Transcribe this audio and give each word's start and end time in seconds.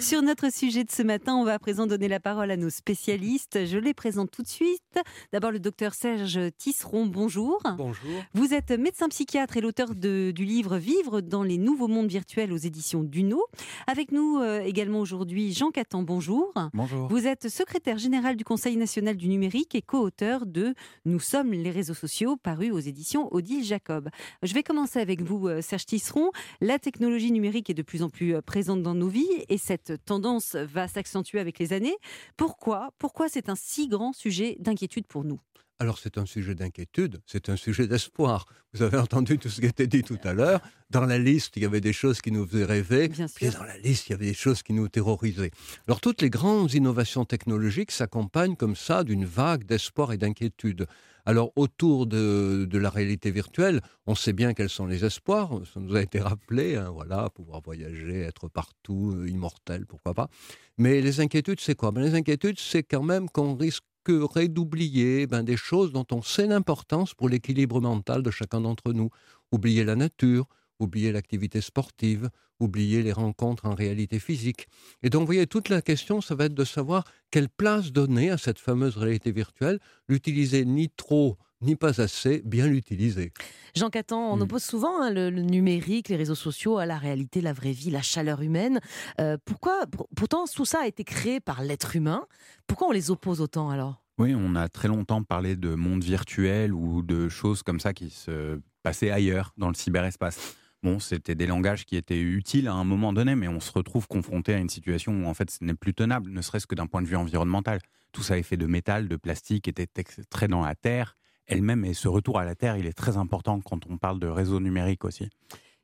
Sur 0.00 0.22
notre 0.22 0.52
sujet 0.52 0.82
de 0.82 0.90
ce 0.90 1.02
matin, 1.02 1.36
on 1.36 1.44
va 1.44 1.54
à 1.54 1.58
présent 1.60 1.86
donner 1.86 2.08
la 2.08 2.18
parole 2.18 2.50
à 2.50 2.56
nos 2.56 2.68
spécialistes. 2.68 3.64
Je 3.64 3.78
les 3.78 3.94
présente 3.94 4.28
tout 4.30 4.42
de 4.42 4.48
suite. 4.48 4.98
D'abord 5.32 5.52
le 5.52 5.60
docteur 5.60 5.94
Serge 5.94 6.40
Tisseron, 6.58 7.06
bonjour. 7.06 7.62
Bonjour. 7.78 8.24
Vous 8.34 8.54
êtes 8.54 8.72
médecin 8.72 9.08
psychiatre 9.08 9.56
et 9.56 9.60
l'auteur 9.60 9.94
du 9.94 10.32
livre 10.32 10.78
Vivre 10.78 11.20
dans 11.20 11.44
les 11.44 11.58
nouveaux 11.58 11.86
mondes 11.86 12.08
virtuels 12.08 12.52
aux 12.52 12.56
éditions 12.56 13.04
Duno. 13.04 13.44
Avec 13.86 14.10
nous 14.10 14.38
euh, 14.40 14.62
également 14.62 14.98
aujourd'hui 14.98 15.52
Jean 15.52 15.70
Catan, 15.70 16.02
bonjour. 16.02 16.52
Bonjour. 16.74 17.06
Vous 17.08 17.28
êtes 17.28 17.48
secrétaire 17.48 17.98
général 17.98 18.34
du 18.34 18.44
Conseil 18.44 18.76
national 18.76 19.16
du 19.16 19.28
numérique 19.28 19.76
et 19.76 19.82
co-auteur 19.82 20.44
de 20.44 20.74
Nous 21.04 21.20
sommes 21.20 21.52
les 21.52 21.70
réseaux 21.70 21.94
sociaux, 21.94 22.36
paru 22.36 22.72
aux 22.72 22.80
éditions 22.80 23.32
Odile 23.32 23.64
Jacob. 23.64 24.10
Je 24.42 24.54
vais 24.54 24.64
commencer 24.64 24.98
avec 24.98 25.22
vous, 25.22 25.46
euh, 25.46 25.62
Serge 25.62 25.86
Tisseron. 25.86 26.32
La 26.60 26.80
technologie 26.80 27.30
numérique 27.30 27.70
est 27.70 27.74
de 27.74 27.82
plus 27.82 28.02
en 28.02 28.10
plus 28.10 28.34
euh, 28.34 28.42
présente 28.42 28.82
dans 28.82 28.94
nos 28.94 29.08
vies 29.08 29.28
et 29.48 29.56
cette 29.58 29.83
tendance 29.92 30.54
va 30.54 30.88
s'accentuer 30.88 31.40
avec 31.40 31.58
les 31.58 31.72
années. 31.72 31.96
Pourquoi? 32.36 32.90
Pourquoi 32.98 33.28
c'est 33.28 33.48
un 33.48 33.56
si 33.56 33.88
grand 33.88 34.12
sujet 34.12 34.56
d'inquiétude 34.60 35.06
pour 35.06 35.24
nous? 35.24 35.40
Alors 35.78 35.98
c'est 35.98 36.18
un 36.18 36.26
sujet 36.26 36.54
d'inquiétude, 36.54 37.20
c'est 37.26 37.48
un 37.48 37.56
sujet 37.56 37.86
d'espoir. 37.86 38.46
Vous 38.72 38.82
avez 38.82 38.98
entendu 38.98 39.38
tout 39.38 39.48
ce 39.48 39.60
qui 39.60 39.66
a 39.66 39.70
été 39.70 39.86
dit 39.86 40.02
tout 40.02 40.18
à 40.24 40.32
l'heure. 40.32 40.60
Dans 40.90 41.04
la 41.04 41.18
liste, 41.18 41.56
il 41.56 41.62
y 41.62 41.66
avait 41.66 41.80
des 41.80 41.92
choses 41.92 42.20
qui 42.20 42.30
nous 42.30 42.46
faisaient 42.46 42.64
rêver, 42.64 43.08
Bien 43.08 43.26
puis 43.34 43.48
dans 43.50 43.64
la 43.64 43.76
liste, 43.78 44.08
il 44.08 44.12
y 44.12 44.14
avait 44.14 44.26
des 44.26 44.34
choses 44.34 44.62
qui 44.62 44.72
nous 44.72 44.88
terrorisaient. 44.88 45.50
Alors 45.88 46.00
toutes 46.00 46.22
les 46.22 46.30
grandes 46.30 46.72
innovations 46.74 47.24
technologiques 47.24 47.90
s'accompagnent 47.90 48.56
comme 48.56 48.76
ça 48.76 49.04
d'une 49.04 49.24
vague 49.24 49.64
d'espoir 49.64 50.12
et 50.12 50.16
d'inquiétude. 50.16 50.86
Alors 51.26 51.52
autour 51.56 52.06
de, 52.06 52.66
de 52.70 52.78
la 52.78 52.90
réalité 52.90 53.30
virtuelle, 53.30 53.80
on 54.06 54.14
sait 54.14 54.34
bien 54.34 54.52
quels 54.52 54.68
sont 54.68 54.86
les 54.86 55.04
espoirs, 55.04 55.60
ça 55.72 55.80
nous 55.80 55.96
a 55.96 56.02
été 56.02 56.20
rappelé, 56.20 56.76
hein, 56.76 56.90
voilà, 56.90 57.30
pouvoir 57.30 57.62
voyager, 57.62 58.20
être 58.20 58.48
partout, 58.48 59.14
euh, 59.16 59.28
immortel, 59.28 59.86
pourquoi 59.86 60.12
pas. 60.12 60.28
Mais 60.76 61.00
les 61.00 61.20
inquiétudes, 61.20 61.60
c'est 61.60 61.74
quoi? 61.74 61.92
Ben, 61.92 62.02
Les 62.02 62.14
inquiétudes, 62.14 62.58
c'est 62.58 62.82
quand 62.82 63.02
même 63.02 63.30
qu'on 63.30 63.56
risque 63.56 63.84
risquerait 64.06 64.48
d'oublier 64.48 65.26
ben, 65.26 65.42
des 65.42 65.56
choses 65.56 65.92
dont 65.92 66.06
on 66.12 66.22
sait 66.22 66.46
l'importance 66.46 67.14
pour 67.14 67.28
l'équilibre 67.28 67.80
mental 67.80 68.22
de 68.22 68.30
chacun 68.30 68.60
d'entre 68.60 68.92
nous. 68.92 69.10
Oublier 69.52 69.84
la 69.84 69.96
nature, 69.96 70.46
oublier 70.78 71.12
l'activité 71.12 71.60
sportive, 71.60 72.30
oublier 72.60 73.02
les 73.02 73.12
rencontres 73.12 73.66
en 73.66 73.74
réalité 73.74 74.18
physique. 74.18 74.66
Et 75.02 75.10
donc, 75.10 75.20
vous 75.20 75.26
voyez, 75.26 75.46
toute 75.46 75.68
la 75.68 75.80
question, 75.80 76.20
ça 76.20 76.34
va 76.34 76.46
être 76.46 76.54
de 76.54 76.64
savoir 76.64 77.04
quelle 77.30 77.48
place 77.48 77.92
donner 77.92 78.30
à 78.30 78.38
cette 78.38 78.58
fameuse 78.58 78.96
réalité 78.96 79.32
virtuelle, 79.32 79.80
l'utiliser 80.08 80.64
ni 80.64 80.90
trop 80.90 81.38
ni 81.64 81.76
pas 81.76 82.00
assez, 82.00 82.42
bien 82.44 82.66
l'utiliser. 82.66 83.32
Jean 83.74 83.90
Catan, 83.90 84.32
on 84.32 84.36
Mm. 84.36 84.42
oppose 84.42 84.62
souvent 84.62 85.02
hein, 85.02 85.10
le, 85.10 85.30
le 85.30 85.42
numérique, 85.42 86.08
les 86.08 86.16
réseaux 86.16 86.34
sociaux 86.34 86.78
à 86.78 86.86
la 86.86 86.96
réalité, 86.98 87.40
la 87.40 87.52
vraie 87.52 87.72
vie, 87.72 87.90
la 87.90 88.02
chaleur 88.02 88.42
humaine. 88.42 88.80
Euh, 89.20 89.36
pourquoi 89.44 89.86
pour- 89.86 90.08
Pourtant, 90.14 90.44
tout 90.46 90.64
ça 90.64 90.80
a 90.82 90.86
été 90.86 91.02
créé 91.04 91.40
par 91.40 91.62
l'être 91.62 91.96
humain. 91.96 92.26
Pourquoi 92.66 92.88
on 92.88 92.92
les 92.92 93.10
oppose 93.10 93.40
autant 93.40 93.70
alors? 93.70 94.02
Oui, 94.18 94.32
on 94.36 94.54
a 94.54 94.68
très 94.68 94.86
longtemps 94.88 95.22
parlé 95.24 95.56
de 95.56 95.74
monde 95.74 96.04
virtuel 96.04 96.72
ou 96.72 97.02
de 97.02 97.28
choses 97.28 97.62
comme 97.64 97.80
ça 97.80 97.92
qui 97.92 98.10
se 98.10 98.60
passaient 98.84 99.10
ailleurs, 99.10 99.52
dans 99.56 99.68
le 99.68 99.74
cyberespace. 99.74 100.54
Bon, 100.84 101.00
c'était 101.00 101.34
des 101.34 101.46
langages 101.46 101.84
qui 101.86 101.96
étaient 101.96 102.20
utiles 102.20 102.68
à 102.68 102.74
un 102.74 102.84
moment 102.84 103.12
donné, 103.14 103.34
mais 103.34 103.48
on 103.48 103.58
se 103.58 103.72
retrouve 103.72 104.06
confronté 104.06 104.52
à 104.54 104.58
une 104.58 104.68
situation 104.68 105.12
où 105.24 105.26
en 105.26 105.34
fait 105.34 105.50
ce 105.50 105.64
n'est 105.64 105.74
plus 105.74 105.94
tenable, 105.94 106.30
ne 106.30 106.42
serait-ce 106.42 106.66
que 106.66 106.74
d'un 106.74 106.86
point 106.86 107.00
de 107.02 107.06
vue 107.08 107.16
environnemental. 107.16 107.80
Tout 108.12 108.22
ça 108.22 108.38
est 108.38 108.42
fait 108.42 108.58
de 108.58 108.66
métal, 108.66 109.08
de 109.08 109.16
plastique, 109.16 109.66
était 109.66 109.88
très 110.30 110.46
dans 110.46 110.60
la 110.62 110.74
terre 110.74 111.16
elle-même, 111.46 111.84
et 111.84 111.94
ce 111.94 112.08
retour 112.08 112.38
à 112.38 112.44
la 112.44 112.54
terre, 112.54 112.76
il 112.76 112.86
est 112.86 112.92
très 112.92 113.16
important 113.16 113.60
quand 113.60 113.86
on 113.88 113.98
parle 113.98 114.18
de 114.18 114.26
réseau 114.26 114.60
numérique 114.60 115.04
aussi. 115.04 115.28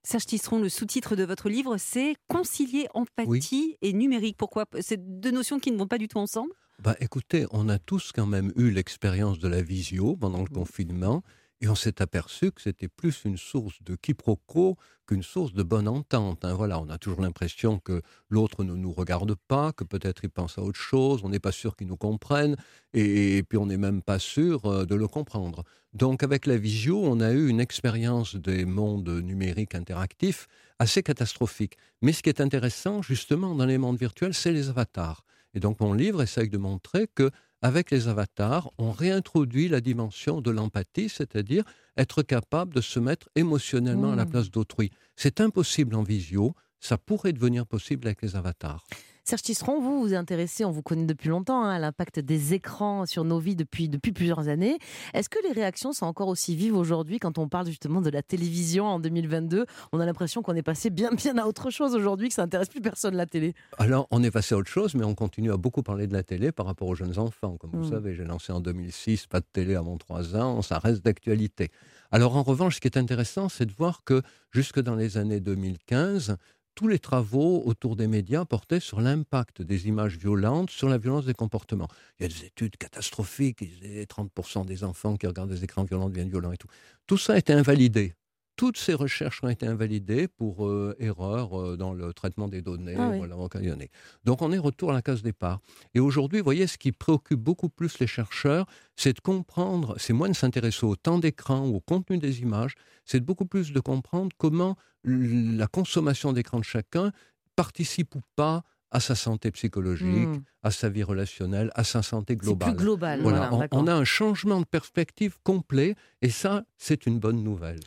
Serge 0.02 0.26
Tisseron, 0.26 0.60
le 0.60 0.70
sous-titre 0.70 1.14
de 1.14 1.24
votre 1.24 1.50
livre, 1.50 1.76
c'est 1.76 2.14
Concilier 2.26 2.88
empathie 2.94 3.76
et 3.82 3.92
numérique. 3.92 4.36
Pourquoi? 4.38 4.64
C'est 4.80 5.20
deux 5.20 5.30
notions 5.30 5.58
qui 5.58 5.70
ne 5.70 5.76
vont 5.76 5.86
pas 5.86 5.98
du 5.98 6.08
tout 6.08 6.18
ensemble? 6.18 6.52
Bah, 6.82 6.96
écoutez, 7.00 7.46
on 7.50 7.68
a 7.68 7.78
tous 7.78 8.10
quand 8.12 8.24
même 8.24 8.52
eu 8.56 8.70
l'expérience 8.70 9.38
de 9.38 9.48
la 9.48 9.60
visio 9.60 10.16
pendant 10.16 10.40
le 10.40 10.48
confinement 10.48 11.22
et 11.60 11.68
on 11.68 11.74
s'est 11.74 12.00
aperçu 12.00 12.52
que 12.52 12.62
c'était 12.62 12.88
plus 12.88 13.24
une 13.24 13.36
source 13.36 13.82
de 13.82 13.94
quiproquo 13.94 14.76
qu'une 15.06 15.22
source 15.22 15.52
de 15.52 15.62
bonne 15.62 15.88
entente. 15.88 16.44
hein. 16.44 16.54
Voilà, 16.54 16.80
on 16.80 16.88
a 16.88 16.96
toujours 16.98 17.20
l'impression 17.20 17.78
que 17.78 18.00
l'autre 18.30 18.64
ne 18.64 18.74
nous 18.74 18.92
regarde 18.92 19.34
pas, 19.48 19.72
que 19.72 19.84
peut-être 19.84 20.24
il 20.24 20.30
pense 20.30 20.56
à 20.56 20.62
autre 20.62 20.78
chose, 20.78 21.20
on 21.22 21.28
n'est 21.28 21.38
pas 21.40 21.52
sûr 21.52 21.76
qu'il 21.76 21.88
nous 21.88 21.96
comprenne 21.96 22.56
et, 22.94 23.38
et 23.38 23.42
puis 23.42 23.58
on 23.58 23.66
n'est 23.66 23.76
même 23.76 24.02
pas 24.02 24.18
sûr 24.18 24.64
euh, 24.66 24.86
de 24.86 24.94
le 24.94 25.06
comprendre. 25.06 25.64
Donc 25.92 26.22
avec 26.22 26.46
la 26.46 26.56
visio, 26.56 27.02
on 27.04 27.20
a 27.20 27.32
eu 27.32 27.48
une 27.48 27.60
expérience 27.60 28.36
des 28.36 28.64
mondes 28.64 29.08
numériques 29.10 29.74
interactifs 29.74 30.46
assez 30.78 31.02
catastrophique. 31.02 31.76
Mais 32.00 32.12
ce 32.12 32.22
qui 32.22 32.28
est 32.30 32.40
intéressant 32.40 33.02
justement 33.02 33.54
dans 33.54 33.66
les 33.66 33.78
mondes 33.78 33.98
virtuels, 33.98 34.34
c'est 34.34 34.52
les 34.52 34.68
avatars. 34.70 35.24
Et 35.54 35.60
donc 35.60 35.80
mon 35.80 35.92
livre 35.92 36.22
essaye 36.22 36.48
de 36.48 36.58
montrer 36.58 37.06
que 37.14 37.30
avec 37.62 37.90
les 37.90 38.08
avatars, 38.08 38.70
on 38.78 38.90
réintroduit 38.90 39.68
la 39.68 39.80
dimension 39.80 40.40
de 40.40 40.50
l'empathie, 40.50 41.08
c'est-à-dire 41.08 41.64
être 41.96 42.22
capable 42.22 42.74
de 42.74 42.80
se 42.80 42.98
mettre 43.00 43.28
émotionnellement 43.34 44.12
à 44.12 44.16
la 44.16 44.24
Mmh. 44.24 44.30
place 44.30 44.50
d'autrui. 44.50 44.90
C'est 45.16 45.40
impossible 45.40 45.94
en 45.94 46.02
visio, 46.02 46.54
ça 46.80 46.96
pourrait 46.96 47.32
devenir 47.32 47.66
possible 47.66 48.06
avec 48.06 48.22
les 48.22 48.36
avatars. 48.36 48.84
Serge 49.24 49.42
Tisseron, 49.42 49.80
vous 49.80 50.00
vous 50.00 50.14
intéressez, 50.14 50.64
on 50.64 50.70
vous 50.70 50.82
connaît 50.82 51.04
depuis 51.04 51.28
longtemps, 51.28 51.62
hein, 51.62 51.70
à 51.70 51.78
l'impact 51.78 52.18
des 52.18 52.54
écrans 52.54 53.06
sur 53.06 53.24
nos 53.24 53.38
vies 53.38 53.54
depuis, 53.54 53.88
depuis 53.88 54.12
plusieurs 54.12 54.48
années. 54.48 54.78
Est-ce 55.14 55.28
que 55.28 55.38
les 55.46 55.52
réactions 55.52 55.92
sont 55.92 56.06
encore 56.06 56.28
aussi 56.28 56.56
vives 56.56 56.74
aujourd'hui 56.74 57.18
quand 57.18 57.38
on 57.38 57.48
parle 57.48 57.66
justement 57.66 58.00
de 58.00 58.10
la 58.10 58.22
télévision 58.22 58.86
en 58.86 58.98
2022 58.98 59.66
On 59.92 60.00
a 60.00 60.06
l'impression 60.06 60.42
qu'on 60.42 60.54
est 60.56 60.62
passé 60.62 60.90
bien, 60.90 61.10
bien 61.12 61.36
à 61.38 61.44
autre 61.46 61.70
chose 61.70 61.94
aujourd'hui, 61.94 62.28
que 62.28 62.34
ça 62.34 62.42
n'intéresse 62.42 62.68
plus 62.70 62.80
personne 62.80 63.14
la 63.14 63.26
télé. 63.26 63.54
Alors, 63.78 64.08
on 64.10 64.22
est 64.24 64.30
passé 64.30 64.54
à 64.54 64.58
autre 64.58 64.70
chose, 64.70 64.94
mais 64.94 65.04
on 65.04 65.14
continue 65.14 65.52
à 65.52 65.56
beaucoup 65.56 65.82
parler 65.82 66.06
de 66.06 66.12
la 66.14 66.22
télé 66.22 66.50
par 66.50 66.66
rapport 66.66 66.88
aux 66.88 66.94
jeunes 66.96 67.18
enfants. 67.18 67.56
Comme 67.58 67.70
vous 67.72 67.86
Mm. 67.86 67.90
savez, 67.90 68.14
j'ai 68.14 68.24
lancé 68.24 68.52
en 68.52 68.60
2006, 68.60 69.26
pas 69.26 69.40
de 69.40 69.46
télé 69.52 69.74
avant 69.76 69.96
trois 69.98 70.34
ans, 70.34 70.60
ça 70.62 70.78
reste 70.78 71.04
d'actualité. 71.04 71.68
Alors, 72.10 72.36
en 72.36 72.42
revanche, 72.42 72.76
ce 72.76 72.80
qui 72.80 72.88
est 72.88 72.96
intéressant, 72.98 73.48
c'est 73.48 73.66
de 73.66 73.72
voir 73.76 74.02
que 74.02 74.22
jusque 74.50 74.80
dans 74.80 74.96
les 74.96 75.18
années 75.18 75.40
2015, 75.40 76.36
tous 76.74 76.88
les 76.88 76.98
travaux 76.98 77.62
autour 77.64 77.96
des 77.96 78.06
médias 78.06 78.44
portaient 78.44 78.80
sur 78.80 79.00
l'impact 79.00 79.62
des 79.62 79.88
images 79.88 80.16
violentes 80.16 80.70
sur 80.70 80.88
la 80.88 80.98
violence 80.98 81.26
des 81.26 81.34
comportements. 81.34 81.88
Il 82.18 82.22
y 82.22 82.26
a 82.26 82.28
des 82.28 82.46
études 82.46 82.76
catastrophiques, 82.76 83.58
ils 83.60 83.80
disaient 83.80 84.04
30% 84.04 84.64
des 84.66 84.84
enfants 84.84 85.16
qui 85.16 85.26
regardent 85.26 85.50
des 85.50 85.64
écrans 85.64 85.84
violents 85.84 86.08
deviennent 86.08 86.30
violents 86.30 86.52
et 86.52 86.56
tout. 86.56 86.68
Tout 87.06 87.18
ça 87.18 87.34
a 87.34 87.38
été 87.38 87.52
invalidé. 87.52 88.14
Toutes 88.60 88.76
ces 88.76 88.92
recherches 88.92 89.42
ont 89.42 89.48
été 89.48 89.66
invalidées 89.66 90.28
pour 90.28 90.66
euh, 90.66 90.94
erreur 90.98 91.58
euh, 91.58 91.76
dans 91.78 91.94
le 91.94 92.12
traitement 92.12 92.46
des 92.46 92.60
données 92.60 92.94
Ah 92.98 93.08
oui. 93.10 93.16
voilà, 93.16 93.38
occasionnées. 93.38 93.88
Donc 94.26 94.42
on 94.42 94.52
est 94.52 94.58
retour 94.58 94.90
à 94.90 94.92
la 94.92 95.00
case 95.00 95.22
départ. 95.22 95.60
Et 95.94 96.00
aujourd'hui, 96.00 96.40
vous 96.40 96.44
voyez, 96.44 96.66
ce 96.66 96.76
qui 96.76 96.92
préoccupe 96.92 97.40
beaucoup 97.40 97.70
plus 97.70 97.98
les 98.00 98.06
chercheurs, 98.06 98.66
c'est 98.96 99.14
de 99.14 99.20
comprendre, 99.20 99.94
c'est 99.98 100.12
moins 100.12 100.28
de 100.28 100.34
s'intéresser 100.34 100.84
au 100.84 100.94
temps 100.94 101.18
d'écran 101.18 101.66
ou 101.66 101.76
au 101.76 101.80
contenu 101.80 102.18
des 102.18 102.42
images, 102.42 102.74
c'est 103.06 103.20
beaucoup 103.20 103.46
plus 103.46 103.72
de 103.72 103.80
comprendre 103.80 104.28
comment 104.36 104.76
la 105.04 105.66
consommation 105.66 106.34
d'écran 106.34 106.58
de 106.58 106.64
chacun 106.64 107.12
participe 107.56 108.14
ou 108.14 108.20
pas 108.36 108.62
à 108.90 109.00
sa 109.00 109.14
santé 109.14 109.50
psychologique, 109.52 110.28
Mm. 110.28 110.42
à 110.64 110.70
sa 110.70 110.90
vie 110.90 111.02
relationnelle, 111.04 111.70
à 111.76 111.84
sa 111.84 112.02
santé 112.02 112.36
globale. 112.36 112.74
plus 112.74 112.84
global. 112.84 113.20
Voilà, 113.22 113.38
Voilà, 113.38 113.54
on- 113.54 113.58
d'accord. 113.60 113.80
on, 113.80 113.86
a 113.86 113.94
un 113.94 114.04
changement 114.04 114.60
de 114.60 114.66
perspective 114.66 115.38
complet 115.44 115.94
et 116.20 116.28
ça, 116.28 116.64
c'est 116.76 117.06
une 117.06 117.18
bonne 117.20 117.42
nouvelle. 117.42 117.80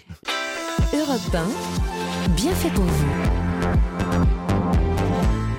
Europe 0.94 1.36
1, 1.36 2.32
bien 2.36 2.52
fait 2.54 2.70
pour 2.70 2.86
vous. 2.86 3.06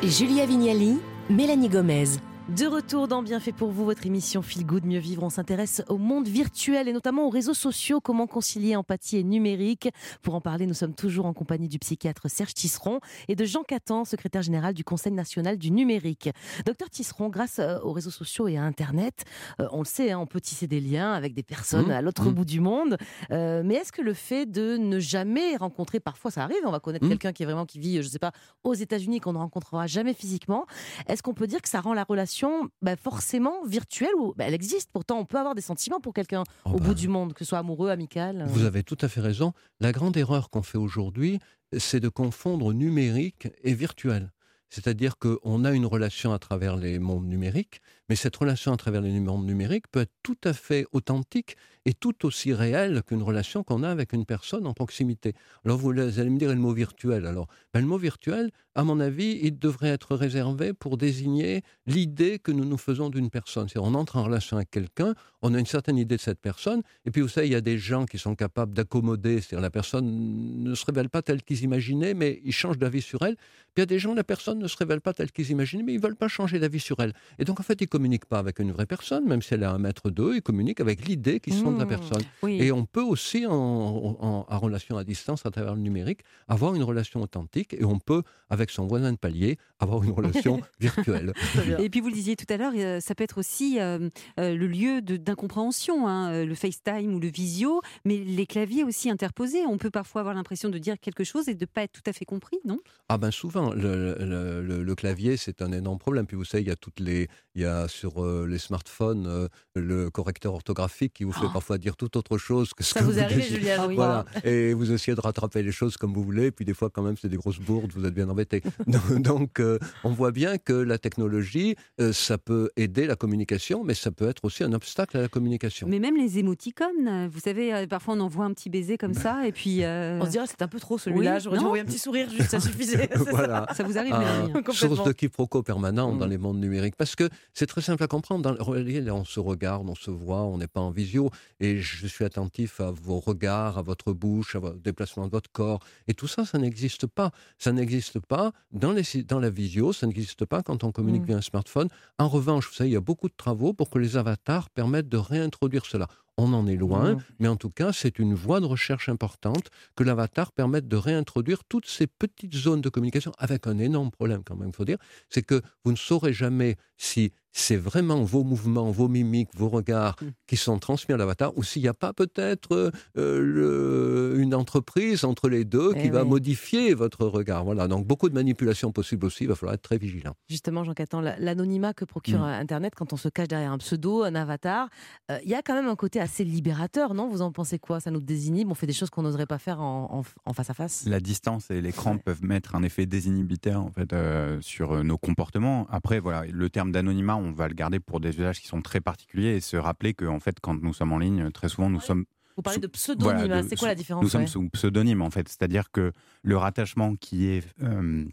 Julia 0.02 0.46
Vignali, 0.46 1.00
Mélanie 1.30 1.68
Gomez. 1.68 2.04
De 2.50 2.66
retour 2.66 3.08
dans 3.08 3.22
Bien 3.22 3.40
fait 3.40 3.52
pour 3.52 3.70
vous, 3.70 3.86
votre 3.86 4.04
émission 4.04 4.42
Feel 4.42 4.66
Good 4.66 4.84
Mieux 4.84 4.98
Vivre. 4.98 5.22
On 5.22 5.30
s'intéresse 5.30 5.82
au 5.88 5.96
monde 5.96 6.28
virtuel 6.28 6.88
et 6.88 6.92
notamment 6.92 7.26
aux 7.26 7.30
réseaux 7.30 7.54
sociaux, 7.54 8.02
comment 8.02 8.26
concilier 8.26 8.76
empathie 8.76 9.16
et 9.16 9.24
numérique. 9.24 9.88
Pour 10.20 10.34
en 10.34 10.42
parler, 10.42 10.66
nous 10.66 10.74
sommes 10.74 10.94
toujours 10.94 11.24
en 11.24 11.32
compagnie 11.32 11.68
du 11.68 11.78
psychiatre 11.78 12.28
Serge 12.28 12.52
Tisseron 12.52 13.00
et 13.28 13.34
de 13.34 13.46
Jean 13.46 13.62
Catan, 13.62 14.04
secrétaire 14.04 14.42
général 14.42 14.74
du 14.74 14.84
Conseil 14.84 15.12
national 15.12 15.56
du 15.56 15.70
numérique. 15.70 16.28
Docteur 16.66 16.90
Tisseron, 16.90 17.30
grâce 17.30 17.60
euh, 17.60 17.78
aux 17.82 17.92
réseaux 17.92 18.10
sociaux 18.10 18.46
et 18.46 18.58
à 18.58 18.62
Internet, 18.62 19.24
euh, 19.58 19.66
on 19.72 19.78
le 19.78 19.86
sait, 19.86 20.10
hein, 20.10 20.18
on 20.18 20.26
peut 20.26 20.42
tisser 20.42 20.66
des 20.66 20.80
liens 20.82 21.14
avec 21.14 21.32
des 21.32 21.42
personnes 21.42 21.86
Mmh, 21.86 21.90
à 21.92 22.02
l'autre 22.02 22.28
mmh. 22.28 22.34
bout 22.34 22.44
du 22.44 22.60
monde. 22.60 22.98
Euh, 23.30 23.62
mais 23.64 23.76
est-ce 23.76 23.90
que 23.90 24.02
le 24.02 24.12
fait 24.12 24.44
de 24.44 24.76
ne 24.76 25.00
jamais 25.00 25.56
rencontrer, 25.56 25.98
parfois 25.98 26.30
ça 26.30 26.42
arrive, 26.42 26.58
on 26.66 26.70
va 26.70 26.78
connaître 26.78 27.06
Mmh. 27.06 27.08
quelqu'un 27.08 27.32
qui 27.32 27.42
est 27.42 27.46
vraiment 27.46 27.64
qui 27.64 27.78
vit, 27.78 28.02
je 28.02 28.08
sais 28.08 28.18
pas, 28.18 28.32
aux 28.64 28.74
États-Unis 28.74 29.20
qu'on 29.20 29.32
ne 29.32 29.38
rencontrera 29.38 29.86
jamais 29.86 30.12
physiquement, 30.12 30.66
est-ce 31.08 31.22
qu'on 31.22 31.32
peut 31.32 31.46
dire 31.46 31.62
que 31.62 31.70
ça 31.70 31.80
rend 31.80 31.94
la 31.94 32.04
relation 32.04 32.33
bah, 32.82 32.96
forcément 32.96 33.64
virtuelle 33.64 34.14
ou 34.18 34.34
bah, 34.36 34.44
elle 34.46 34.54
existe 34.54 34.90
Pourtant, 34.92 35.18
on 35.18 35.24
peut 35.24 35.38
avoir 35.38 35.54
des 35.54 35.62
sentiments 35.62 36.00
pour 36.00 36.12
quelqu'un 36.14 36.42
Oh 36.64 36.70
au 36.70 36.78
ben, 36.78 36.86
bout 36.86 36.94
du 36.94 37.08
monde, 37.08 37.32
que 37.32 37.44
ce 37.44 37.48
soit 37.50 37.58
amoureux, 37.58 37.90
amical. 37.90 38.42
euh. 38.42 38.46
Vous 38.46 38.64
avez 38.64 38.82
tout 38.82 38.98
à 39.00 39.08
fait 39.08 39.20
raison. 39.20 39.52
La 39.80 39.92
grande 39.92 40.16
erreur 40.16 40.50
qu'on 40.50 40.62
fait 40.62 40.78
aujourd'hui, 40.78 41.38
c'est 41.76 42.00
de 42.00 42.08
confondre 42.08 42.72
numérique 42.72 43.48
et 43.62 43.74
virtuel. 43.74 44.32
C'est-à-dire 44.70 45.18
qu'on 45.18 45.64
a 45.64 45.70
une 45.72 45.86
relation 45.86 46.32
à 46.32 46.38
travers 46.40 46.76
les 46.76 46.98
mondes 46.98 47.26
numériques, 47.28 47.80
mais 48.08 48.16
cette 48.16 48.36
relation 48.36 48.72
à 48.72 48.76
travers 48.76 49.00
les 49.00 49.18
mondes 49.20 49.46
numériques 49.46 49.88
peut 49.90 50.00
être 50.00 50.12
tout 50.22 50.36
à 50.44 50.52
fait 50.52 50.86
authentique 50.92 51.56
et 51.86 51.92
tout 51.92 52.24
aussi 52.24 52.52
réelle 52.52 53.02
qu'une 53.06 53.22
relation 53.22 53.62
qu'on 53.62 53.82
a 53.82 53.90
avec 53.90 54.12
une 54.12 54.24
personne 54.24 54.66
en 54.66 54.72
proximité. 54.72 55.34
Alors 55.64 55.78
vous 55.78 55.90
allez 55.90 56.30
me 56.30 56.38
dire 56.38 56.50
le 56.50 56.56
mot 56.56 56.72
virtuel. 56.72 57.26
Alors, 57.26 57.46
ben, 57.72 57.80
le 57.80 57.86
mot 57.86 57.98
virtuel, 57.98 58.50
à 58.74 58.84
mon 58.84 59.00
avis, 59.00 59.38
il 59.42 59.58
devrait 59.58 59.88
être 59.88 60.16
réservé 60.16 60.72
pour 60.72 60.96
désigner 60.96 61.62
l'idée 61.86 62.38
que 62.38 62.50
nous 62.50 62.64
nous 62.64 62.78
faisons 62.78 63.10
d'une 63.10 63.30
personne. 63.30 63.68
C'est 63.68 63.78
on 63.78 63.94
entre 63.94 64.16
en 64.16 64.24
relation 64.24 64.56
avec 64.56 64.70
quelqu'un, 64.70 65.14
on 65.42 65.54
a 65.54 65.58
une 65.58 65.66
certaine 65.66 65.98
idée 65.98 66.16
de 66.16 66.20
cette 66.20 66.40
personne, 66.40 66.82
et 67.04 67.10
puis 67.10 67.20
vous 67.20 67.28
savez, 67.28 67.46
il 67.46 67.52
y 67.52 67.56
a 67.56 67.60
des 67.60 67.78
gens 67.78 68.06
qui 68.06 68.18
sont 68.18 68.34
capables 68.34 68.72
d'accommoder, 68.72 69.40
c'est-à-dire 69.40 69.60
la 69.60 69.70
personne 69.70 70.62
ne 70.62 70.74
se 70.74 70.84
révèle 70.86 71.10
pas 71.10 71.22
telle 71.22 71.42
qu'ils 71.42 71.62
imaginaient, 71.62 72.14
mais 72.14 72.40
ils 72.44 72.52
changent 72.52 72.78
d'avis 72.78 73.02
sur 73.02 73.22
elle. 73.22 73.36
Puis 73.36 73.78
il 73.78 73.80
y 73.80 73.82
a 73.82 73.86
des 73.86 73.98
gens, 73.98 74.14
la 74.14 74.24
personne 74.24 74.58
ne 74.58 74.66
se 74.66 74.76
révèle 74.76 75.00
pas 75.00 75.12
telle 75.12 75.30
qu'ils 75.30 75.50
imaginaient, 75.50 75.82
mais 75.82 75.94
ils 75.94 76.00
veulent 76.00 76.16
pas 76.16 76.28
changer 76.28 76.58
d'avis 76.58 76.80
sur 76.80 76.98
elle. 77.00 77.12
Et 77.38 77.44
donc 77.44 77.60
en 77.60 77.62
fait, 77.62 77.80
ils 77.80 77.88
communiquent 77.94 78.24
pas 78.26 78.38
avec 78.40 78.58
une 78.58 78.72
vraie 78.72 78.86
personne, 78.86 79.24
même 79.26 79.40
si 79.40 79.54
elle 79.54 79.62
a 79.64 79.70
un 79.72 79.78
mètre 79.78 80.10
d'eux, 80.10 80.32
ils 80.36 80.42
communiquent 80.42 80.80
avec 80.80 81.06
l'idée 81.08 81.38
qu'ils 81.40 81.54
sont 81.54 81.70
de 81.72 81.78
la 81.78 81.84
Mmh. 81.84 81.88
personne. 81.96 82.22
Oui. 82.42 82.58
Et 82.60 82.72
on 82.72 82.84
peut 82.86 83.02
aussi, 83.14 83.46
en, 83.46 83.52
en- 83.54 84.46
en 84.48 84.58
relation 84.58 84.96
à 84.98 85.04
distance, 85.04 85.46
à 85.46 85.50
travers 85.50 85.74
le 85.74 85.80
numérique, 85.80 86.20
avoir 86.48 86.74
une 86.74 86.82
relation 86.82 87.22
authentique, 87.22 87.72
et 87.74 87.84
on 87.84 87.98
peut, 87.98 88.22
avec 88.50 88.70
son 88.70 88.86
voisin 88.86 89.12
de 89.12 89.16
palier, 89.16 89.58
avoir 89.78 90.02
une 90.02 90.10
relation 90.10 90.60
virtuelle. 90.80 91.32
Et 91.78 91.88
puis 91.90 92.00
vous 92.00 92.08
le 92.08 92.14
disiez 92.14 92.34
tout 92.36 92.50
à 92.52 92.56
l'heure, 92.56 92.72
euh, 92.76 92.98
ça 93.00 93.14
peut 93.14 93.24
être 93.24 93.38
aussi 93.38 93.78
euh, 93.80 94.08
euh, 94.40 94.54
le 94.56 94.66
lieu 94.66 95.00
de- 95.02 95.16
d'incompréhension, 95.16 96.08
hein, 96.08 96.44
le 96.44 96.54
FaceTime 96.54 97.14
ou 97.14 97.20
le 97.20 97.28
visio, 97.28 97.80
mais 98.04 98.16
les 98.18 98.46
claviers 98.46 98.84
aussi 98.84 99.08
interposés. 99.10 99.62
On 99.68 99.78
peut 99.78 99.90
parfois 99.90 100.20
avoir 100.22 100.34
l'impression 100.34 100.68
de 100.68 100.78
dire 100.78 100.98
quelque 100.98 101.24
chose 101.24 101.48
et 101.48 101.54
de 101.54 101.60
ne 101.62 101.66
pas 101.66 101.82
être 101.82 101.92
tout 101.92 102.08
à 102.10 102.12
fait 102.12 102.24
compris, 102.24 102.58
non? 102.64 102.78
Ah 103.08 103.18
ben 103.18 103.30
souvent, 103.30 103.72
le, 103.72 104.16
le- 104.18 104.62
le- 104.62 104.82
le 104.82 104.94
clavier, 104.94 105.36
c'est 105.36 105.62
un 105.62 105.72
énorme 105.72 105.98
problème. 105.98 106.26
Puis 106.26 106.36
vous 106.36 106.44
savez, 106.44 106.62
il 106.64 106.68
y 106.68 106.72
a 106.72 106.76
toutes 106.76 107.00
les, 107.00 107.28
il 107.54 107.62
y 107.62 107.64
a 107.64 107.83
sur 107.88 108.24
euh, 108.24 108.46
les 108.48 108.58
smartphones 108.58 109.26
euh, 109.26 109.48
le 109.74 110.10
correcteur 110.10 110.54
orthographique 110.54 111.12
qui 111.14 111.24
vous 111.24 111.32
fait 111.32 111.46
Oh. 111.46 111.50
parfois 111.52 111.78
dire 111.78 111.96
tout 111.96 112.16
autre 112.16 112.38
chose 112.38 112.72
que 112.74 112.82
ce 112.84 112.94
Ça 112.94 113.00
que 113.00 113.04
vous 113.04 113.12
vous 113.12 113.16
désirez. 113.20 113.42
Julien, 113.42 113.76
Ah 113.80 113.86
oui. 113.86 113.94
Voilà. 113.96 114.24
Et 114.44 114.72
vous 114.74 114.92
essayez 114.92 115.14
de 115.14 115.20
rattraper 115.20 115.62
les 115.62 115.72
choses 115.72 115.96
comme 115.96 116.12
vous 116.14 116.22
voulez, 116.22 116.50
puis 116.50 116.64
des 116.64 116.74
fois, 116.74 116.90
quand 116.90 117.02
même, 117.02 117.16
c'est 117.20 117.28
des 117.28 117.36
grosses 117.36 117.58
bourdes, 117.58 117.92
vous 117.94 118.04
êtes 118.06 118.14
bien 118.14 118.28
embêté. 118.28 118.62
Donc, 118.86 119.22
donc, 119.22 119.60
euh, 119.60 119.78
on 120.04 120.10
voit 120.10 120.30
bien 120.32 120.58
que 120.58 120.72
la 120.72 120.98
technologie, 120.98 121.76
euh, 122.00 122.12
ça 122.12 122.38
peut 122.38 122.70
aider 122.76 123.06
la 123.06 123.16
communication, 123.16 123.84
mais 123.84 123.94
ça 123.94 124.10
peut 124.10 124.28
être 124.28 124.44
aussi 124.44 124.64
un 124.64 124.72
obstacle 124.72 125.16
à 125.18 125.22
la 125.22 125.28
communication. 125.28 125.86
Mais 125.88 125.98
même 125.98 126.16
les 126.16 126.38
émoticônes, 126.38 127.28
vous 127.32 127.40
savez, 127.40 127.74
euh, 127.74 127.86
parfois 127.86 128.14
on 128.14 128.20
envoie 128.20 128.44
un 128.44 128.52
petit 128.52 128.70
baiser 128.70 128.96
comme 128.96 129.14
ça 129.14 129.46
et 129.46 129.52
puis 129.52 129.84
euh, 129.84 130.18
On 130.20 130.26
se 130.26 130.30
dirait 130.30 130.46
c'est 130.46 130.62
un 130.62 130.68
peu 130.68 130.80
trop 130.80 130.98
celui-là. 130.98 131.34
Oui, 131.36 131.40
J'aurais 131.42 131.58
dû 131.58 131.62
non 131.64 131.68
envoyer 131.68 131.82
un 131.82 131.86
petit 131.86 131.98
sourire, 131.98 132.28
juste 132.30 132.50
ça 132.50 132.60
suffisait. 132.60 133.08
ça. 133.14 133.18
voilà. 133.30 133.66
ça 133.74 133.82
vous 133.82 133.98
arrive, 133.98 134.14
Ah, 134.14 134.42
Complètement. 134.46 134.72
source 134.74 135.04
de 135.04 135.12
quiproquo 135.12 135.62
permanent 135.62 136.14
dans 136.14 136.26
Mm. 136.26 136.30
les 136.30 136.38
mondes 136.38 136.58
numériques. 136.60 136.96
Parce 136.96 137.14
que 137.16 137.28
c'est 137.52 137.66
très 137.74 137.82
simple 137.82 138.04
à 138.04 138.06
comprendre. 138.06 138.56
On 138.60 139.24
se 139.24 139.40
regarde, 139.40 139.88
on 139.88 139.96
se 139.96 140.12
voit, 140.12 140.42
on 140.42 140.58
n'est 140.58 140.68
pas 140.68 140.80
en 140.80 140.92
visio. 140.92 141.30
Et 141.58 141.80
je 141.80 142.06
suis 142.06 142.24
attentif 142.24 142.80
à 142.80 142.92
vos 142.92 143.18
regards, 143.18 143.78
à 143.78 143.82
votre 143.82 144.12
bouche, 144.12 144.54
à 144.54 144.60
votre 144.60 144.78
déplacement 144.78 145.26
de 145.26 145.32
votre 145.32 145.50
corps. 145.50 145.80
Et 146.06 146.14
tout 146.14 146.28
ça, 146.28 146.44
ça 146.44 146.58
n'existe 146.58 147.08
pas. 147.08 147.32
Ça 147.58 147.72
n'existe 147.72 148.20
pas 148.20 148.52
dans, 148.70 148.92
les, 148.92 149.02
dans 149.24 149.40
la 149.40 149.50
visio, 149.50 149.92
ça 149.92 150.06
n'existe 150.06 150.44
pas 150.44 150.62
quand 150.62 150.84
on 150.84 150.92
communique 150.92 151.22
Mm. 151.22 151.26
via 151.26 151.36
un 151.38 151.40
smartphone. 151.40 151.88
En 152.18 152.28
revanche, 152.28 152.68
vous 152.68 152.74
savez, 152.74 152.90
il 152.90 152.92
y 152.92 152.96
a 152.96 153.00
beaucoup 153.00 153.28
de 153.28 153.34
travaux 153.36 153.72
pour 153.72 153.90
que 153.90 153.98
les 153.98 154.16
avatars 154.16 154.70
permettent 154.70 155.08
de 155.08 155.16
réintroduire 155.16 155.84
cela. 155.84 156.06
On 156.36 156.52
en 156.52 156.66
est 156.66 156.76
loin, 156.76 157.14
Mm. 157.14 157.18
mais 157.38 157.48
en 157.48 157.56
tout 157.56 157.70
cas, 157.70 157.92
c'est 157.92 158.18
une 158.18 158.34
voie 158.34 158.58
de 158.60 158.66
recherche 158.66 159.08
importante 159.08 159.68
que 159.94 160.02
l'avatar 160.02 160.50
permette 160.52 160.88
de 160.88 160.96
réintroduire 160.96 161.62
toutes 161.68 161.86
ces 161.86 162.06
petites 162.08 162.54
zones 162.54 162.80
de 162.80 162.88
communication 162.88 163.32
avec 163.38 163.66
un 163.68 163.78
énorme 163.78 164.10
problème 164.10 164.42
quand 164.44 164.56
même, 164.56 164.70
il 164.70 164.74
faut 164.76 164.84
dire, 164.84 164.98
c'est 165.30 165.42
que 165.42 165.60
vous 165.84 165.92
ne 165.92 165.96
saurez 165.96 166.32
jamais 166.32 166.76
si 166.96 167.32
c'est 167.56 167.76
vraiment 167.76 168.24
vos 168.24 168.42
mouvements, 168.42 168.90
vos 168.90 169.06
mimiques, 169.06 169.50
vos 169.54 169.68
regards 169.68 170.16
Mm. 170.20 170.26
qui 170.48 170.56
sont 170.56 170.78
transmis 170.80 171.14
à 171.14 171.16
l'avatar 171.18 171.56
ou 171.56 171.62
s'il 171.62 171.82
n'y 171.82 171.88
a 171.88 171.94
pas 171.94 172.12
peut-être 172.12 172.90
euh, 173.16 174.36
une 174.36 174.54
entreprise 174.54 175.24
entre 175.24 175.48
les 175.48 175.64
deux 175.64 175.92
Eh 175.94 176.02
qui 176.02 176.08
va 176.08 176.24
modifier 176.24 176.94
votre 176.94 177.26
regard. 177.26 177.64
Voilà, 177.64 177.86
donc 177.88 178.06
beaucoup 178.06 178.28
de 178.28 178.34
manipulations 178.34 178.90
possibles 178.92 179.26
aussi, 179.26 179.44
il 179.44 179.48
va 179.48 179.54
falloir 179.54 179.74
être 179.74 179.82
très 179.82 179.98
vigilant. 179.98 180.34
Justement, 180.48 180.82
Jean 180.84 180.94
Catan, 180.94 181.20
la- 181.20 181.38
l'anonymat 181.38 181.94
que 181.94 182.04
procure 182.04 182.40
Mm. 182.40 182.44
Internet 182.64 182.94
quand 182.96 183.12
on 183.12 183.16
se 183.16 183.28
cache 183.28 183.48
derrière 183.48 183.72
un 183.72 183.78
pseudo, 183.78 184.22
un 184.24 184.34
avatar, 184.34 184.88
euh, 185.30 185.38
il 185.44 185.48
y 185.50 185.54
a 185.54 185.62
quand 185.62 185.74
même 185.74 185.86
un 185.88 185.96
côté 185.96 186.20
assez 186.24 186.42
libérateur, 186.44 187.14
non? 187.14 187.28
Vous 187.28 187.40
en 187.42 187.52
pensez 187.52 187.78
quoi? 187.78 188.00
Ça 188.00 188.10
nous 188.10 188.20
désinhibe, 188.20 188.70
on 188.70 188.74
fait 188.74 188.86
des 188.86 188.92
choses 188.92 189.10
qu'on 189.10 189.22
n'oserait 189.22 189.46
pas 189.46 189.58
faire 189.58 189.80
en, 189.80 190.08
en- 190.20 190.50
en 190.50 190.52
face 190.52 190.70
à 190.70 190.74
face? 190.74 191.06
La 191.06 191.20
distance 191.20 191.70
et 191.70 191.80
l'écran 191.80 192.14
Ouais. 192.14 192.18
peuvent 192.18 192.42
mettre 192.44 192.74
un 192.74 192.82
effet 192.82 193.06
désinhibiteur 193.06 193.80
en 193.82 193.90
fait 193.90 194.12
euh, 194.12 194.60
sur 194.60 194.92
euh, 194.92 195.02
nos 195.02 195.16
comportements. 195.18 195.86
Après, 195.90 196.18
voilà, 196.20 196.44
le 196.50 196.68
terme 196.70 196.90
d'anonymat, 196.92 197.36
on 197.36 197.52
va 197.52 197.68
le 197.68 197.74
garder 197.74 198.00
pour 198.00 198.20
des 198.20 198.30
usages 198.30 198.60
qui 198.60 198.66
sont 198.66 198.82
très 198.82 199.00
particuliers 199.00 199.56
et 199.56 199.60
se 199.60 199.76
rappeler 199.76 200.14
que 200.14 200.24
en 200.24 200.40
fait, 200.40 200.58
quand 200.60 200.82
nous 200.82 200.92
sommes 200.92 201.12
en 201.12 201.18
ligne, 201.18 201.50
très 201.52 201.68
souvent 201.68 201.88
nous 201.90 202.00
sommes 202.00 202.24
Vous 202.56 202.62
parlez 202.62 202.80
de 202.80 202.86
pseudonyme, 202.86 203.36
voilà, 203.36 203.58
hein, 203.58 203.66
c'est 203.68 203.76
quoi 203.76 203.88
la 203.88 203.94
différence 203.94 204.22
nous 204.22 204.28
sommes 204.28 204.42
ouais. 204.42 204.46
sous 204.46 204.68
pseudonyme 204.70 205.22
en 205.22 205.30
fait, 205.30 205.48
c'est-à-dire 205.48 205.90
que 205.90 206.12
le 206.42 206.56
rattachement 206.56 207.14
qui 207.16 207.46
est 207.46 207.64
euh, 207.82 208.24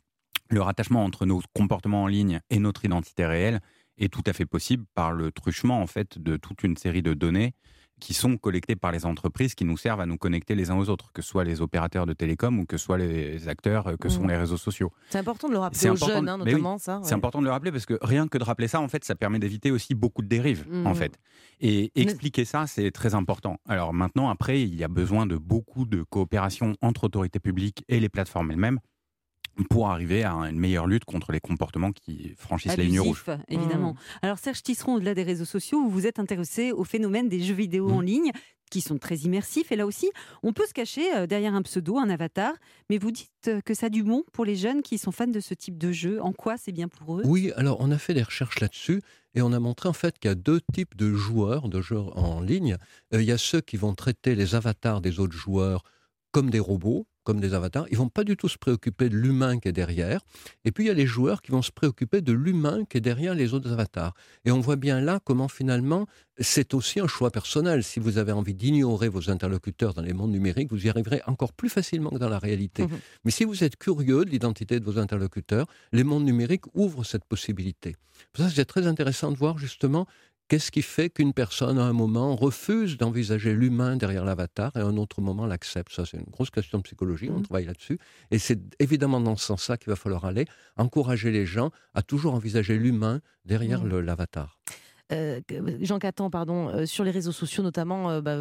le 0.50 0.62
rattachement 0.62 1.04
entre 1.04 1.26
nos 1.26 1.42
comportements 1.54 2.04
en 2.04 2.08
ligne 2.08 2.40
et 2.50 2.60
notre 2.60 2.84
identité 2.86 3.26
réelle 3.26 3.60
est 3.98 4.12
tout 4.12 4.24
à 4.26 4.34
fait 4.34 4.46
possible 4.46 4.86
par 4.96 5.12
le 5.12 5.32
truchement 5.32 5.82
en 5.82 5.88
fait 5.88 6.18
de 6.18 6.36
toute 6.38 6.64
une 6.64 6.76
série 6.78 7.02
de 7.04 7.14
données 7.14 7.54
qui 8.02 8.14
sont 8.14 8.36
collectées 8.36 8.76
par 8.76 8.92
les 8.92 9.06
entreprises 9.06 9.56
qui 9.56 9.64
nous 9.64 9.78
servent 9.78 10.02
à 10.02 10.06
nous 10.06 10.18
connecter 10.18 10.56
les 10.56 10.70
uns 10.72 10.76
aux 10.78 10.90
autres, 10.90 11.12
que 11.14 11.22
ce 11.22 11.30
soit 11.30 11.44
les 11.46 11.62
opérateurs 11.62 12.06
de 12.06 12.14
télécom 12.14 12.60
ou 12.60 12.66
que 12.66 12.76
ce 12.78 12.84
soit 12.84 12.98
les 12.98 13.48
acteurs, 13.48 13.88
euh, 13.88 13.96
que 13.96 14.10
sont 14.10 14.24
Mhm. 14.24 14.30
les 14.30 14.38
réseaux 14.38 14.58
sociaux. 14.58 14.92
C'est 15.10 15.20
important 15.20 15.48
de 15.48 15.54
le 15.54 15.60
rappeler 15.60 15.80
C'est 15.80 15.90
aux 15.90 15.94
important 15.94 16.14
jeunes, 16.16 16.28
hein, 16.30 16.38
oui, 16.40 16.46
notamment 16.52 16.78
ça. 16.78 17.00
C'est 17.04 17.14
important 17.14 17.40
de 17.40 17.46
le 17.46 17.52
rappeler 17.52 17.72
parce 17.72 17.86
que 17.86 17.98
rien 18.02 18.28
que 18.28 18.38
de 18.38 18.44
rappeler 18.44 18.68
ça, 18.68 18.82
en 18.82 18.88
fait, 18.90 19.06
ça 19.06 19.16
permet 19.16 19.40
d'éviter 19.40 19.72
aussi 19.72 19.94
beaucoup 19.96 20.22
de 20.24 20.28
dérives, 20.28 20.66
Mhm. 20.70 20.88
en 20.88 20.94
fait. 20.96 21.18
Et 21.62 21.92
expliquer 21.96 22.44
ça, 22.44 22.66
c'est 22.68 22.90
très 22.92 23.14
important. 23.16 23.58
Alors 23.68 23.94
maintenant, 23.94 24.30
après, 24.30 24.62
il 24.62 24.74
y 24.76 24.84
a 24.84 24.88
besoin 24.88 25.26
de 25.28 25.38
beaucoup 25.38 25.86
de 25.86 26.02
coopération 26.04 26.76
entre 26.82 27.04
autorités 27.06 27.40
publiques 27.40 27.84
et 27.88 28.00
les 28.00 28.10
plateformes 28.10 28.50
elles-mêmes 28.52 28.80
pour 29.70 29.90
arriver 29.90 30.24
à 30.24 30.34
une 30.34 30.60
meilleure 30.60 30.88
lutte 30.88 31.06
contre 31.06 31.32
les 31.32 31.40
comportements 31.40 31.92
qui 31.92 32.34
franchissent 32.38 32.78
les 32.78 32.86
lignes 32.86 33.02
rouges. 33.02 33.26
Évidemment. 33.48 33.96
Alors 34.22 34.38
Serge 34.40 34.64
Tisseron, 34.64 34.96
au-delà 34.96 35.14
des 35.14 35.24
réseaux 35.24 35.46
sociaux, 35.46 35.82
vous 35.82 35.90
vous 35.90 36.08
êtes 36.08 36.20
intéressé 36.20 36.72
au 36.72 36.84
phénomène 36.84 37.30
des 37.30 37.42
jeux 37.42 37.54
vidéo 37.54 37.88
Mm. 37.88 37.92
en 37.94 38.02
ligne 38.02 38.32
qui 38.70 38.80
sont 38.82 38.98
très 38.98 39.18
immersifs. 39.18 39.72
Et 39.74 39.76
là 39.76 39.86
aussi, 39.86 40.10
on 40.44 40.54
peut 40.54 40.66
se 40.66 40.74
cacher 40.74 41.14
euh, 41.14 41.28
derrière 41.28 41.54
un 41.54 41.62
pseudo, 41.62 41.98
un 41.98 42.10
avatar. 42.10 42.54
Mais 42.90 42.98
vous 42.98 43.12
dites 43.12 43.30
euh, 43.48 43.60
que 43.60 43.74
ça 43.74 43.88
a 43.88 43.90
du 43.90 44.02
bon 44.02 44.24
pour 44.32 44.46
les 44.46 44.56
jeunes 44.56 44.82
qui 44.82 44.98
sont 44.98 45.12
fans 45.12 45.28
de 45.28 45.42
ce 45.42 45.54
type 45.54 45.78
de 45.78 45.92
jeu. 45.92 46.22
En 46.22 46.32
quoi 46.32 46.56
c'est 46.58 46.72
bien 46.72 46.88
pour 46.88 47.20
eux? 47.20 47.24
Oui, 47.26 47.52
alors 47.58 47.78
on 47.82 47.92
a 47.92 47.98
fait 47.98 48.14
des 48.14 48.24
recherches 48.24 48.62
là-dessus 48.62 49.02
et 49.36 49.42
on 49.42 49.52
a 49.52 49.60
montré 49.60 49.90
en 49.90 49.94
fait 49.94 50.18
qu'il 50.18 50.30
y 50.30 50.32
a 50.32 50.36
deux 50.36 50.62
types 50.74 50.96
de 50.96 51.14
joueurs, 51.14 51.68
de 51.68 51.82
joueurs 51.82 52.18
en 52.18 52.40
ligne. 52.40 52.78
Euh, 53.14 53.22
il 53.22 53.28
y 53.28 53.34
a 53.34 53.38
ceux 53.38 53.60
qui 53.60 53.76
vont 53.76 53.94
traiter 53.94 54.36
les 54.36 54.56
avatars 54.56 55.02
des 55.02 55.20
autres 55.20 55.36
joueurs 55.36 55.84
comme 56.32 56.50
des 56.50 56.60
robots, 56.60 57.08
comme 57.24 57.40
des 57.40 57.54
avatars. 57.54 57.86
Ils 57.92 57.98
vont 57.98 58.10
pas 58.10 58.24
du 58.24 58.36
tout 58.36 58.48
se 58.48 58.58
préoccuper 58.58 59.10
de 59.10 59.16
l'humain 59.16 59.60
qui 59.60 59.68
est 59.68 59.74
derrière. 59.74 60.22
Et 60.66 60.72
puis 60.72 60.86
il 60.86 60.88
y 60.88 60.90
a 60.90 60.94
les 60.94 61.06
joueurs 61.06 61.42
qui 61.42 61.52
vont 61.52 61.62
se 61.62 61.72
préoccuper 61.72 62.22
de 62.22 62.32
l'humain 62.32 62.84
qui 62.90 62.98
est 62.98 63.02
derrière 63.02 63.36
les 63.36 63.54
autres 63.54 63.72
avatars. 63.72 64.14
Et 64.46 64.52
on 64.52 64.60
voit 64.60 64.76
bien 64.76 65.02
là 65.02 65.20
comment 65.24 65.48
finalement 65.48 66.08
c'est 66.40 66.74
aussi 66.74 67.00
un 67.00 67.08
choix 67.08 67.30
personnel. 67.30 67.84
Si 67.84 68.00
vous 68.00 68.18
avez 68.18 68.32
envie 68.32 68.56
d'ignorer 68.56 69.10
vos 69.10 69.30
interlocuteurs 69.30 69.94
dans 69.94 70.02
les 70.02 70.14
mondes 70.14 70.32
numériques, 70.32 70.72
vous 70.72 70.86
y 70.86 70.90
arriverez 70.90 71.22
encore 71.28 71.54
plus 71.54 71.70
facilement 71.70 72.10
que 72.10 72.18
dans 72.18 72.30
la 72.30 72.40
réalité. 72.40 72.84
Mhm. 72.84 73.00
Mais 73.26 73.32
si 73.32 73.44
vous 73.44 73.64
êtes 73.64 73.76
curieux 73.76 74.26
de 74.26 74.32
l'identité 74.32 74.80
de 74.80 74.86
vos 74.86 74.98
interlocuteurs, 74.98 75.68
les 75.92 76.04
mondes 76.04 76.26
numériques 76.26 76.66
ouvrent 76.74 77.04
cette 77.04 77.26
possibilité. 77.26 77.96
Pour 78.34 78.44
ça, 78.44 78.50
c'est 78.50 78.66
très 78.66 78.88
intéressant 78.88 79.32
de 79.32 79.38
voir 79.38 79.58
justement 79.58 80.08
qu'est-ce 80.52 80.70
qui 80.70 80.82
fait 80.82 81.10
qu'une 81.10 81.32
personne, 81.32 81.80
à 81.80 81.84
un 81.84 81.94
moment, 81.94 82.36
refuse 82.36 82.98
d'envisager 82.98 83.54
l'humain 83.54 83.96
derrière 83.96 84.26
l'avatar 84.26 84.76
et 84.76 84.80
à 84.82 84.86
un 84.86 84.98
autre 84.98 85.22
moment 85.22 85.46
l'accepte? 85.46 85.94
Ça, 85.94 86.06
c'est 86.06 86.18
une 86.18 86.30
grosse 86.30 86.50
question 86.50 86.78
de 86.80 86.84
psychologie, 86.84 87.30
on 87.30 87.38
Mhm. 87.38 87.44
travaille 87.44 87.64
là-dessus. 87.68 87.98
Et 88.32 88.38
c'est 88.38 88.60
évidemment 88.80 89.22
dans 89.22 89.38
ce 89.38 89.46
sens-là 89.46 89.78
qu'il 89.78 89.90
va 89.90 89.96
falloir 89.96 90.26
aller, 90.26 90.44
encourager 90.76 91.32
les 91.32 91.46
gens 91.46 91.72
à 91.94 92.02
toujours 92.02 92.34
envisager 92.34 92.78
l'humain 92.78 93.22
derrière 93.46 93.86
le- 93.86 94.02
l'avatar. 94.02 94.60
Euh, 95.12 95.42
que- 95.48 95.84
Jean 95.84 96.00
Catan, 96.00 96.30
pardon, 96.30 96.70
euh, 96.70 96.86
sur 96.86 97.04
les 97.04 97.12
réseaux 97.12 97.32
sociaux 97.32 97.64
notamment, 97.64 98.10
euh, 98.10 98.22
bah, 98.22 98.38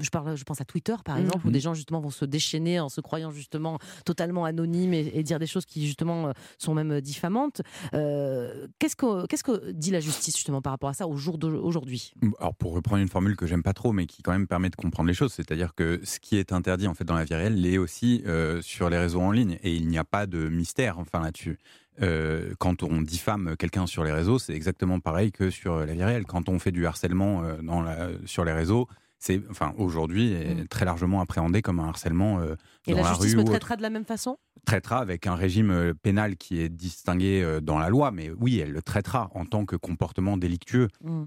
je, 0.00 0.10
parle, 0.10 0.36
je 0.36 0.44
pense 0.44 0.60
à 0.60 0.64
Twitter 0.64 0.94
par 1.04 1.16
Mhm. 1.16 1.22
exemple, 1.24 1.46
où 1.48 1.50
des 1.50 1.60
gens 1.60 1.74
justement 1.74 2.00
vont 2.00 2.10
se 2.10 2.24
déchaîner 2.24 2.78
en 2.80 2.88
se 2.88 3.00
croyant 3.00 3.30
justement 3.30 3.78
totalement 4.04 4.44
anonymes 4.44 4.94
et, 4.94 5.10
et 5.14 5.22
dire 5.22 5.38
des 5.38 5.46
choses 5.46 5.66
qui 5.66 5.86
justement 5.86 6.28
euh, 6.28 6.32
sont 6.58 6.74
même 6.74 6.92
euh, 6.92 7.00
diffamantes. 7.00 7.62
Euh, 7.94 8.66
Qu'est-ce 8.78 8.96
que, 8.96 9.26
qu'est-ce 9.26 9.44
que 9.44 9.70
dit 9.70 9.90
la 9.90 10.00
justice 10.00 10.36
justement 10.36 10.62
par 10.62 10.72
rapport 10.72 10.88
à 10.90 10.94
ça 10.94 11.06
au 11.06 11.16
jour 11.16 11.38
d'aujourd'hui 11.38 12.12
Alors 12.38 12.54
pour 12.54 12.72
reprendre 12.74 13.02
une 13.02 13.08
formule 13.08 13.36
que 13.36 13.46
j'aime 13.46 13.62
pas 13.62 13.72
trop, 13.72 13.92
mais 13.92 14.06
qui 14.06 14.22
quand 14.22 14.32
même 14.32 14.46
permet 14.46 14.70
de 14.70 14.76
comprendre 14.76 15.08
les 15.08 15.14
choses, 15.14 15.32
c'est-à-dire 15.32 15.74
que 15.74 16.00
ce 16.04 16.20
qui 16.20 16.36
est 16.36 16.52
interdit 16.52 16.86
en 16.86 16.94
fait 16.94 17.04
dans 17.04 17.14
la 17.14 17.24
vie 17.24 17.34
réelle 17.34 17.60
l'est 17.60 17.78
aussi 17.78 18.22
euh, 18.26 18.60
sur 18.62 18.90
les 18.90 18.98
réseaux 18.98 19.20
en 19.20 19.30
ligne, 19.32 19.58
et 19.62 19.74
il 19.74 19.88
n'y 19.88 19.98
a 19.98 20.04
pas 20.04 20.26
de 20.26 20.48
mystère 20.48 20.98
enfin 20.98 21.20
là-dessus. 21.20 21.58
Euh, 22.02 22.54
quand 22.58 22.82
on 22.82 23.02
diffame 23.02 23.56
quelqu'un 23.56 23.86
sur 23.86 24.04
les 24.04 24.12
réseaux, 24.12 24.38
c'est 24.38 24.52
exactement 24.54 25.00
pareil 25.00 25.30
que 25.32 25.50
sur 25.50 25.78
la 25.78 25.92
vie 25.94 26.02
réelle. 26.04 26.24
Quand 26.26 26.48
on 26.48 26.58
fait 26.58 26.72
du 26.72 26.86
harcèlement 26.86 27.44
euh, 27.44 27.62
dans 27.62 27.82
la, 27.82 28.08
sur 28.26 28.44
les 28.44 28.52
réseaux, 28.52 28.88
c'est 29.20 29.40
enfin 29.48 29.72
aujourd'hui 29.78 30.32
est 30.32 30.54
Mm. 30.64 30.68
très 30.68 30.84
largement 30.84 31.20
appréhendé 31.20 31.62
comme 31.62 31.80
un 31.80 31.88
harcèlement 31.88 32.40
euh, 32.40 32.56
Et 32.86 32.92
dans 32.92 32.98
la 32.98 33.02
la 33.04 33.08
justice 33.10 33.34
rue 33.34 33.40
autre. 33.40 33.50
traitera 33.52 33.76
de 33.76 33.82
la 33.82 33.90
même 33.90 34.04
façon? 34.04 34.36
Traitera 34.66 34.98
avec 34.98 35.26
un 35.26 35.34
régime 35.34 35.70
euh, 35.70 35.94
pénal 35.94 36.36
qui 36.36 36.60
est 36.60 36.68
distingué 36.68 37.60
dans 37.62 37.78
la 37.78 37.88
loi, 37.90 38.10
mais 38.10 38.30
oui, 38.30 38.58
elle 38.58 38.72
le 38.72 38.82
traitera 38.82 39.30
en 39.34 39.46
tant 39.46 39.64
que 39.64 39.76
comportement 39.76 40.36
délictueux. 40.36 40.88
Mm. 41.02 41.24